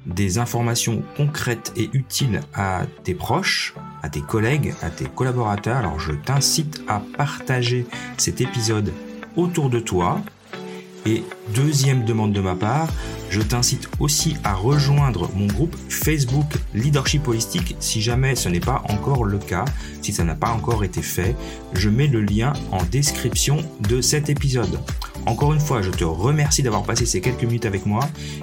des 0.06 0.38
informations 0.38 1.02
concrètes 1.16 1.72
et 1.76 1.88
utiles 1.92 2.40
à 2.54 2.86
tes 3.04 3.14
proches, 3.14 3.74
à 4.02 4.08
tes 4.08 4.22
collègues, 4.22 4.74
à 4.82 4.90
tes 4.90 5.06
collaborateurs, 5.06 5.76
alors 5.76 6.00
je 6.00 6.12
t'incite 6.12 6.82
à 6.88 7.00
partager 7.16 7.86
cet 8.16 8.40
épisode 8.40 8.92
autour 9.36 9.70
de 9.70 9.80
toi. 9.80 10.20
Et 11.06 11.22
deuxième 11.54 12.04
demande 12.04 12.32
de 12.32 12.40
ma 12.40 12.56
part, 12.56 12.88
je 13.30 13.40
t'incite 13.40 13.88
aussi 14.00 14.36
à 14.42 14.54
rejoindre 14.54 15.30
mon 15.34 15.46
groupe 15.46 15.76
Facebook 15.88 16.46
Leadership 16.74 17.28
Holistique 17.28 17.76
si 17.78 18.02
jamais 18.02 18.34
ce 18.34 18.48
n'est 18.48 18.60
pas 18.60 18.82
encore 18.88 19.24
le 19.24 19.38
cas, 19.38 19.64
si 20.02 20.12
ça 20.12 20.24
n'a 20.24 20.34
pas 20.34 20.50
encore 20.50 20.82
été 20.82 21.02
fait. 21.02 21.36
Je 21.74 21.88
mets 21.88 22.08
le 22.08 22.22
lien 22.22 22.52
en 22.72 22.82
description 22.84 23.58
de 23.88 24.00
cet 24.00 24.30
épisode. 24.30 24.80
Encore 25.26 25.52
une 25.52 25.60
fois, 25.60 25.80
je 25.80 25.90
te 25.90 26.04
remercie 26.04 26.62
d'avoir 26.62 26.82
passé 26.82 27.06
ces 27.06 27.20
quelques 27.20 27.44
minutes 27.44 27.66
avec 27.66 27.86
moi 27.86 28.00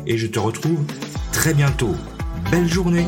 et 0.08 0.17
je 0.17 0.28
te 0.28 0.39
retrouve 0.39 0.86
très 1.32 1.54
bientôt. 1.54 1.95
Belle 2.52 2.71
journée 2.71 3.08